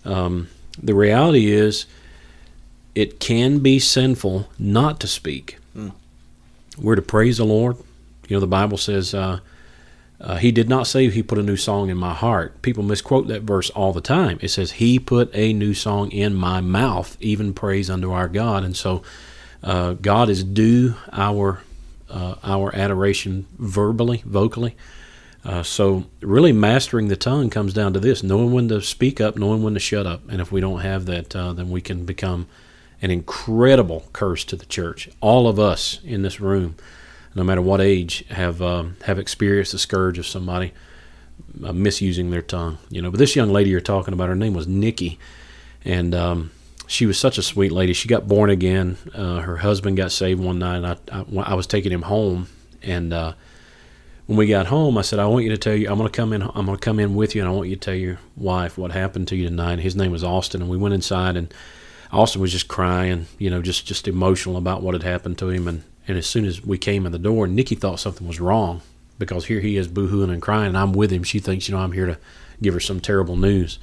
um, 0.05 0.49
the 0.83 0.95
reality 0.95 1.53
is, 1.53 1.87
it 2.97 3.21
can 3.21 3.61
be 3.61 3.79
sinful 3.79 4.49
not 4.59 4.99
to 4.99 5.07
speak. 5.07 5.59
Mm. 5.77 5.93
We're 6.77 6.97
to 6.97 7.03
praise 7.03 7.37
the 7.37 7.45
Lord. 7.45 7.77
You 8.27 8.35
know, 8.35 8.41
the 8.41 8.49
Bible 8.49 8.79
says. 8.79 9.15
Uh, 9.15 9.39
uh, 10.21 10.37
he 10.37 10.51
did 10.51 10.69
not 10.69 10.87
say 10.87 11.09
he 11.11 11.23
put 11.23 11.39
a 11.39 11.43
new 11.43 11.57
song 11.57 11.91
in 11.91 11.97
my 11.97 12.15
heart. 12.15 12.63
People 12.63 12.83
misquote 12.83 13.29
that 13.29 13.43
verse 13.43 13.69
all 13.71 13.93
the 13.93 14.01
time. 14.01 14.39
It 14.41 14.49
says 14.49 14.73
he 14.73 14.99
put 14.99 15.31
a 15.35 15.53
new 15.53 15.75
song 15.75 16.11
in 16.11 16.35
my 16.35 16.61
mouth, 16.61 17.17
even 17.21 17.53
praise 17.53 17.91
unto 17.91 18.13
our 18.13 18.29
God. 18.29 18.65
And 18.65 18.77
so, 18.77 19.03
uh, 19.63 19.93
God 19.95 20.29
is 20.31 20.43
due 20.43 20.95
our 21.13 21.61
uh, 22.09 22.37
our 22.43 22.75
adoration 22.75 23.47
verbally, 23.59 24.23
vocally. 24.25 24.77
Uh, 25.45 25.63
so, 25.63 26.05
really, 26.21 26.53
mastering 26.53 27.09
the 27.09 27.17
tongue 27.17 27.51
comes 27.51 27.75
down 27.75 27.93
to 27.93 28.01
this: 28.01 28.23
knowing 28.23 28.53
when 28.53 28.69
to 28.69 28.81
speak 28.81 29.21
up, 29.21 29.37
knowing 29.37 29.63
when 29.63 29.75
to 29.75 29.81
shut 29.81 30.07
up. 30.07 30.23
And 30.29 30.41
if 30.41 30.51
we 30.51 30.61
don't 30.61 30.81
have 30.81 31.07
that, 31.07 31.37
uh, 31.37 31.53
then 31.53 31.71
we 31.71 31.81
can 31.81 32.05
become 32.05 32.47
an 33.03 33.11
incredible 33.11 34.09
curse 34.15 34.45
to 34.45 34.57
the 34.57 34.67
church. 34.67 35.11
All 35.21 35.47
of 35.47 35.59
us 35.59 36.01
in 36.05 36.23
this 36.23 36.41
room 36.41 36.77
no 37.37 37.45
matter 37.45 37.61
what 37.61 37.83
age, 37.83 38.25
have 38.31 38.63
um, 38.63 38.97
have 39.05 39.19
experienced 39.19 39.73
the 39.73 39.79
scourge 39.79 40.19
of 40.19 40.27
somebody 40.27 40.73
uh, 41.63 41.73
misusing 41.73 42.31
their 42.31 42.43
tongue. 42.43 42.79
You 42.89 43.03
know, 43.03 43.11
but 43.11 43.19
this 43.19 43.37
young 43.37 43.51
lady 43.51 43.69
you're 43.69 43.81
talking 43.81 44.15
about, 44.15 44.31
her 44.31 44.35
name 44.35 44.55
was 44.55 44.67
Nikki, 44.67 45.19
and 45.85 46.15
um, 46.15 46.51
she 46.87 47.05
was 47.05 47.19
such 47.19 47.37
a 47.37 47.43
sweet 47.43 47.73
lady. 47.73 47.93
She 47.93 48.09
got 48.09 48.27
born 48.27 48.49
again. 48.49 48.97
Uh, 49.15 49.41
her 49.41 49.59
husband 49.59 49.99
got 49.99 50.13
saved 50.13 50.41
one 50.43 50.59
night. 50.59 50.99
I, 51.13 51.17
I, 51.21 51.25
I 51.53 51.55
was 51.55 51.67
taking 51.67 51.93
him 51.93 52.03
home, 52.03 52.49
and 52.83 53.13
uh, 53.13 53.35
when 54.25 54.39
we 54.39 54.47
got 54.47 54.69
home, 54.69 54.97
I 54.97 55.03
said, 55.03 55.19
"I 55.19 55.27
want 55.27 55.45
you 55.45 55.51
to 55.51 55.59
tell 55.59 55.77
you. 55.77 55.91
I'm 55.91 55.99
going 55.99 56.11
to 56.11 56.17
come 56.17 56.33
in. 56.33 56.41
I'm 56.41 56.65
going 56.65 56.79
to 56.79 56.85
come 56.85 56.99
in 56.99 57.15
with 57.15 57.35
you, 57.35 57.43
and 57.43 57.49
I 57.51 57.53
want 57.53 57.69
you 57.69 57.77
to 57.77 57.81
tell 57.81 57.95
your 57.95 58.19
wife 58.35 58.79
what 58.79 58.93
happened 58.93 59.29
to 59.29 59.37
you 59.37 59.47
tonight." 59.47 59.79
His 59.81 59.95
name 59.95 60.11
was 60.11 60.25
Austin, 60.25 60.63
and 60.63 60.71
we 60.71 60.79
went 60.79 60.95
inside, 60.95 61.37
and 61.37 61.53
Austin 62.11 62.41
was 62.41 62.53
just 62.53 62.67
crying, 62.67 63.27
you 63.39 63.51
know, 63.51 63.61
just 63.61 63.87
just 63.87 64.09
emotional 64.09 64.57
about 64.57 64.81
what 64.81 64.95
had 64.95 65.03
happened 65.03 65.37
to 65.37 65.51
him, 65.51 65.69
and 65.69 65.83
and 66.09 66.17
as 66.17 66.27
soon 66.27 66.45
as 66.45 66.65
we 66.65 66.79
came 66.79 67.07
in 67.07 67.13
the 67.13 67.19
door, 67.19 67.47
Nikki 67.47 67.75
thought 67.75 68.01
something 68.01 68.27
was 68.27 68.41
wrong 68.41 68.83
because 69.19 69.47
here 69.47 69.61
he 69.61 69.77
is 69.77 69.89
boohooing 69.89 70.31
and 70.31 70.43
crying, 70.43 70.69
and 70.69 70.79
I'm 70.79 70.93
with 70.93 71.11
him. 71.11 71.23
She 71.23 71.39
thinks, 71.39 71.69
you 71.69 71.75
know, 71.75 71.81
I'm 71.81 71.93
here 71.93 72.07
to 72.07 72.19
give 72.63 72.75
her 72.75 72.81
some 72.81 73.01
terrible 73.01 73.37
news. 73.37 73.79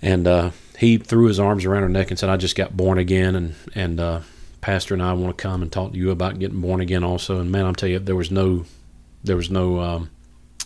And 0.00 0.26
uh, 0.26 0.50
he 0.78 0.96
threw 0.96 1.26
his 1.26 1.40
arms 1.40 1.64
around 1.64 1.82
her 1.82 1.88
neck 1.88 2.10
and 2.10 2.18
said, 2.18 2.30
"I 2.30 2.36
just 2.36 2.56
got 2.56 2.76
born 2.76 2.98
again, 2.98 3.34
and 3.34 3.54
and 3.74 4.00
uh, 4.00 4.20
Pastor 4.60 4.94
and 4.94 5.02
I 5.02 5.12
want 5.12 5.36
to 5.36 5.42
come 5.42 5.62
and 5.62 5.70
talk 5.70 5.92
to 5.92 5.98
you 5.98 6.10
about 6.10 6.38
getting 6.38 6.60
born 6.60 6.80
again 6.80 7.04
also." 7.04 7.40
And 7.40 7.50
man, 7.50 7.66
I'm 7.66 7.74
telling 7.74 7.94
you, 7.94 7.98
there 7.98 8.16
was 8.16 8.30
no, 8.30 8.64
there 9.24 9.36
was 9.36 9.50
no 9.50 9.80
um, 9.80 10.10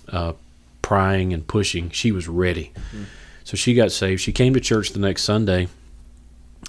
uh, 0.08 0.32
prying 0.82 1.32
and 1.32 1.46
pushing. 1.46 1.90
She 1.90 2.12
was 2.12 2.28
ready, 2.28 2.72
mm. 2.94 3.04
so 3.42 3.56
she 3.56 3.72
got 3.72 3.90
saved. 3.90 4.20
She 4.20 4.32
came 4.32 4.52
to 4.52 4.60
church 4.60 4.90
the 4.90 5.00
next 5.00 5.22
Sunday, 5.22 5.68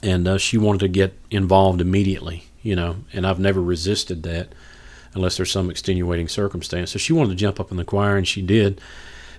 and 0.02 0.26
uh, 0.26 0.38
she 0.38 0.58
wanted 0.58 0.80
to 0.80 0.88
get 0.88 1.13
involved 1.30 1.82
immediately 1.82 2.45
you 2.63 2.76
know, 2.76 2.95
and 3.12 3.28
I've 3.28 3.39
never 3.39 3.62
resisted 3.62 4.23
that 4.23 4.54
unless 5.13 5.38
there's 5.38 5.52
some 5.52 5.69
extenuating 5.69 6.28
circumstance. 6.28 6.91
So 6.91 6.99
she 6.99 7.13
wanted 7.13 7.30
to 7.30 7.36
jump 7.36 7.60
up 7.60 7.69
in 7.69 7.78
the 7.78 7.86
choir, 7.86 8.17
and 8.17 8.28
she 8.28 8.41
did. 8.41 8.82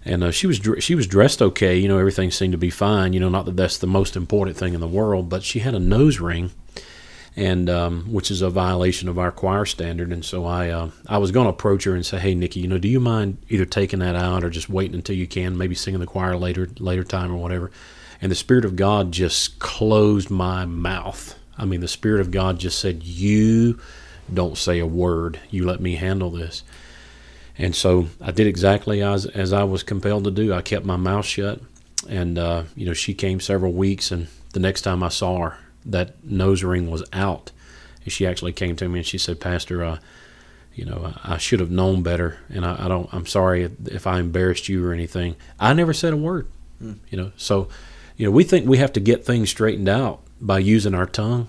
And 0.04 0.22
uh, 0.22 0.30
she 0.30 0.46
was 0.46 0.60
she 0.80 0.94
was 0.94 1.06
dressed 1.06 1.40
okay, 1.40 1.78
you 1.78 1.88
know, 1.88 1.98
everything 1.98 2.30
seemed 2.30 2.52
to 2.52 2.58
be 2.58 2.70
fine. 2.70 3.14
You 3.14 3.20
know, 3.20 3.30
not 3.30 3.46
that 3.46 3.56
that's 3.56 3.78
the 3.78 3.86
most 3.86 4.16
important 4.16 4.56
thing 4.56 4.74
in 4.74 4.80
the 4.80 4.86
world, 4.86 5.30
but 5.30 5.42
she 5.42 5.60
had 5.60 5.74
a 5.74 5.80
nose 5.80 6.20
ring, 6.20 6.50
and 7.34 7.70
um, 7.70 8.12
which 8.12 8.30
is 8.30 8.42
a 8.42 8.50
violation 8.50 9.08
of 9.08 9.18
our 9.18 9.32
choir 9.32 9.64
standard. 9.64 10.12
And 10.12 10.22
so 10.22 10.44
I 10.44 10.68
uh, 10.68 10.90
I 11.08 11.16
was 11.16 11.30
going 11.30 11.46
to 11.46 11.50
approach 11.50 11.84
her 11.84 11.94
and 11.94 12.04
say, 12.04 12.18
hey, 12.18 12.34
Nikki, 12.34 12.60
you 12.60 12.68
know, 12.68 12.76
do 12.76 12.86
you 12.86 13.00
mind 13.00 13.38
either 13.48 13.64
taking 13.64 14.00
that 14.00 14.14
out 14.14 14.44
or 14.44 14.50
just 14.50 14.68
waiting 14.68 14.94
until 14.94 15.16
you 15.16 15.26
can, 15.26 15.56
maybe 15.56 15.74
sing 15.74 15.94
in 15.94 16.00
the 16.00 16.06
choir 16.06 16.36
later 16.36 16.68
later 16.78 17.02
time 17.02 17.32
or 17.32 17.38
whatever. 17.38 17.70
And 18.20 18.30
the 18.30 18.36
Spirit 18.36 18.66
of 18.66 18.76
God 18.76 19.10
just 19.10 19.58
closed 19.58 20.30
my 20.30 20.66
mouth 20.66 21.34
I 21.56 21.64
mean, 21.64 21.80
the 21.80 21.88
Spirit 21.88 22.20
of 22.20 22.30
God 22.30 22.58
just 22.58 22.78
said, 22.78 23.02
You 23.02 23.78
don't 24.32 24.58
say 24.58 24.78
a 24.78 24.86
word. 24.86 25.40
You 25.50 25.66
let 25.66 25.80
me 25.80 25.96
handle 25.96 26.30
this. 26.30 26.62
And 27.56 27.74
so 27.74 28.08
I 28.20 28.32
did 28.32 28.46
exactly 28.46 29.02
as, 29.02 29.26
as 29.26 29.52
I 29.52 29.64
was 29.64 29.82
compelled 29.82 30.24
to 30.24 30.30
do. 30.30 30.52
I 30.52 30.62
kept 30.62 30.84
my 30.84 30.96
mouth 30.96 31.24
shut. 31.24 31.60
And, 32.08 32.38
uh, 32.38 32.64
you 32.74 32.86
know, 32.86 32.92
she 32.92 33.14
came 33.14 33.40
several 33.40 33.72
weeks, 33.72 34.10
and 34.10 34.26
the 34.52 34.60
next 34.60 34.82
time 34.82 35.02
I 35.02 35.08
saw 35.08 35.38
her, 35.38 35.58
that 35.86 36.22
nose 36.24 36.62
ring 36.62 36.90
was 36.90 37.04
out. 37.12 37.50
And 38.02 38.12
she 38.12 38.26
actually 38.26 38.52
came 38.52 38.76
to 38.76 38.88
me 38.88 38.98
and 39.00 39.06
she 39.06 39.16
said, 39.16 39.40
Pastor, 39.40 39.82
uh, 39.82 39.98
you 40.74 40.84
know, 40.84 41.12
I, 41.22 41.34
I 41.34 41.38
should 41.38 41.60
have 41.60 41.70
known 41.70 42.02
better, 42.02 42.38
and 42.48 42.66
I, 42.66 42.84
I, 42.84 42.88
don't. 42.88 43.08
I'm 43.12 43.26
sorry 43.26 43.70
if 43.86 44.06
I 44.06 44.18
embarrassed 44.18 44.68
you 44.68 44.84
or 44.84 44.92
anything. 44.92 45.36
I 45.58 45.72
never 45.72 45.92
said 45.92 46.12
a 46.12 46.16
word. 46.16 46.48
Hmm. 46.80 46.94
You 47.08 47.18
know, 47.18 47.32
so 47.36 47.68
you 48.16 48.26
know, 48.26 48.32
we 48.32 48.44
think 48.44 48.66
we 48.66 48.78
have 48.78 48.92
to 48.94 49.00
get 49.00 49.24
things 49.24 49.50
straightened 49.50 49.88
out 49.88 50.20
by 50.44 50.58
using 50.58 50.94
our 50.94 51.06
tongue, 51.06 51.48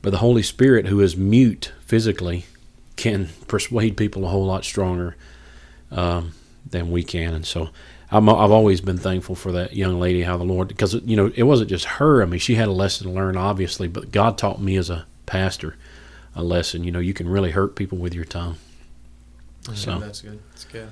but 0.00 0.10
the 0.10 0.18
Holy 0.18 0.42
Spirit, 0.42 0.86
who 0.86 1.00
is 1.00 1.16
mute 1.16 1.72
physically, 1.80 2.46
can 2.96 3.28
persuade 3.48 3.96
people 3.96 4.24
a 4.24 4.28
whole 4.28 4.46
lot 4.46 4.64
stronger 4.64 5.16
um, 5.90 6.32
than 6.68 6.90
we 6.90 7.02
can. 7.02 7.34
And 7.34 7.44
so 7.44 7.70
I'm, 8.10 8.28
I've 8.28 8.50
always 8.50 8.80
been 8.80 8.98
thankful 8.98 9.34
for 9.34 9.52
that 9.52 9.74
young 9.74 9.98
lady, 9.98 10.22
how 10.22 10.36
the 10.36 10.44
Lord, 10.44 10.68
because 10.68 10.94
you 10.94 11.16
know 11.16 11.32
it 11.34 11.42
wasn't 11.42 11.70
just 11.70 11.84
her. 11.84 12.22
I 12.22 12.26
mean, 12.26 12.40
she 12.40 12.54
had 12.54 12.68
a 12.68 12.72
lesson 12.72 13.08
to 13.08 13.12
learn, 13.12 13.36
obviously, 13.36 13.88
but 13.88 14.12
God 14.12 14.38
taught 14.38 14.60
me 14.60 14.76
as 14.76 14.88
a 14.88 15.06
pastor 15.26 15.76
a 16.34 16.42
lesson. 16.42 16.84
You 16.84 16.92
know, 16.92 17.00
you 17.00 17.14
can 17.14 17.28
really 17.28 17.50
hurt 17.50 17.74
people 17.74 17.98
with 17.98 18.14
your 18.14 18.24
tongue. 18.24 18.56
So 19.74 19.98
that's 19.98 20.22
good. 20.22 20.40
It's 20.52 20.64
good. 20.64 20.88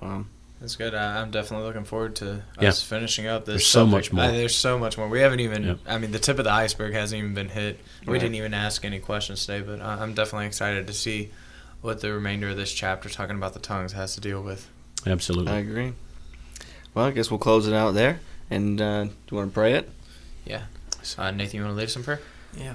Wow. 0.00 0.24
That's 0.60 0.76
good. 0.76 0.94
I, 0.94 1.20
I'm 1.22 1.30
definitely 1.30 1.66
looking 1.66 1.84
forward 1.84 2.16
to 2.16 2.42
Yeah. 2.60 2.68
us 2.68 2.82
finishing 2.82 3.26
up 3.26 3.44
this. 3.46 3.54
There's 3.54 3.66
so 3.66 3.86
much 3.86 4.12
more. 4.12 4.24
Uh, 4.24 4.30
there's 4.30 4.54
so 4.54 4.78
much 4.78 4.98
more. 4.98 5.08
We 5.08 5.20
haven't 5.20 5.40
even. 5.40 5.64
Yep. 5.64 5.78
I 5.86 5.98
mean, 5.98 6.10
the 6.12 6.18
tip 6.18 6.38
of 6.38 6.44
the 6.44 6.52
iceberg 6.52 6.92
hasn't 6.92 7.18
even 7.18 7.32
been 7.34 7.48
hit. 7.48 7.80
We 8.06 8.12
Right. 8.12 8.20
didn't 8.20 8.34
even 8.34 8.52
ask 8.52 8.84
any 8.84 8.98
questions 8.98 9.46
today, 9.46 9.62
but 9.62 9.80
I, 9.80 9.94
I'm 10.02 10.12
definitely 10.12 10.46
excited 10.46 10.86
to 10.86 10.92
see 10.92 11.30
what 11.80 12.00
the 12.02 12.12
remainder 12.12 12.50
of 12.50 12.56
this 12.58 12.72
chapter, 12.74 13.08
talking 13.08 13.36
about 13.36 13.54
the 13.54 13.58
tongues, 13.58 13.92
has 13.92 14.14
to 14.16 14.20
deal 14.20 14.42
with. 14.42 14.68
absolutely. 15.06 15.50
I 15.52 15.56
agree. 15.58 15.94
Well, 16.92 17.06
I 17.06 17.10
guess 17.12 17.30
we'll 17.30 17.38
close 17.38 17.66
it 17.66 17.72
out 17.72 17.92
there. 17.94 18.20
And 18.50 18.80
uh, 18.82 19.04
do 19.04 19.10
you 19.30 19.36
want 19.38 19.50
to 19.50 19.54
pray 19.54 19.74
it? 19.74 19.88
Yeah. 20.44 20.64
Uh, 21.16 21.30
Nathan, 21.30 21.56
you 21.56 21.62
want 21.64 21.72
to 21.74 21.78
lead 21.78 21.84
us 21.84 21.96
in 21.96 22.02
prayer? 22.04 22.20
Yeah. 22.54 22.74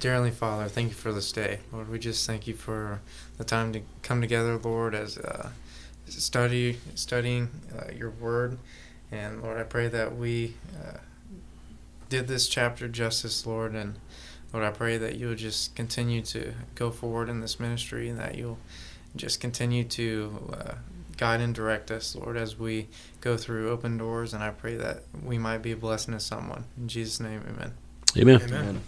Dear 0.00 0.12
Heavenly 0.14 0.32
Father, 0.32 0.68
thank 0.68 0.88
you 0.88 0.94
for 0.94 1.12
this 1.12 1.30
day. 1.30 1.60
Lord, 1.72 1.88
we 1.88 1.98
just 2.00 2.26
thank 2.26 2.46
you 2.48 2.54
for 2.54 3.00
the 3.38 3.44
time 3.44 3.72
to 3.74 3.82
come 4.02 4.20
together, 4.20 4.58
Lord, 4.58 4.94
as 4.94 5.16
uh, 5.18 5.50
study 6.06 6.78
studying 6.94 7.50
uh, 7.76 7.92
your 7.92 8.10
word. 8.10 8.58
And 9.10 9.42
Lord, 9.42 9.58
I 9.58 9.62
pray 9.64 9.88
that 9.88 10.16
we 10.16 10.54
uh, 10.76 10.98
did 12.08 12.28
this 12.28 12.48
chapter 12.48 12.88
justice, 12.88 13.46
Lord. 13.46 13.74
And 13.74 13.96
Lord, 14.52 14.64
I 14.64 14.70
pray 14.70 14.98
that 14.98 15.16
you'll 15.16 15.34
just 15.34 15.74
continue 15.74 16.22
to 16.22 16.54
go 16.74 16.90
forward 16.90 17.28
in 17.28 17.40
this 17.40 17.58
ministry 17.58 18.08
and 18.08 18.18
that 18.18 18.36
you'll 18.36 18.58
just 19.16 19.40
continue 19.40 19.84
to 19.84 20.52
uh, 20.52 20.74
guide 21.16 21.40
and 21.40 21.54
direct 21.54 21.90
us, 21.90 22.16
Lord, 22.16 22.36
as 22.36 22.58
we 22.58 22.88
go 23.20 23.36
through 23.36 23.70
open 23.70 23.98
doors. 23.98 24.34
And 24.34 24.42
I 24.42 24.50
pray 24.50 24.76
that 24.76 25.02
we 25.24 25.38
might 25.38 25.58
be 25.58 25.72
a 25.72 25.76
blessing 25.76 26.14
to 26.14 26.20
someone. 26.20 26.64
In 26.76 26.88
Jesus' 26.88 27.20
name, 27.20 27.42
amen. 27.48 27.72
Amen. 28.16 28.42
Amen. 28.42 28.60
Amen. 28.60 28.82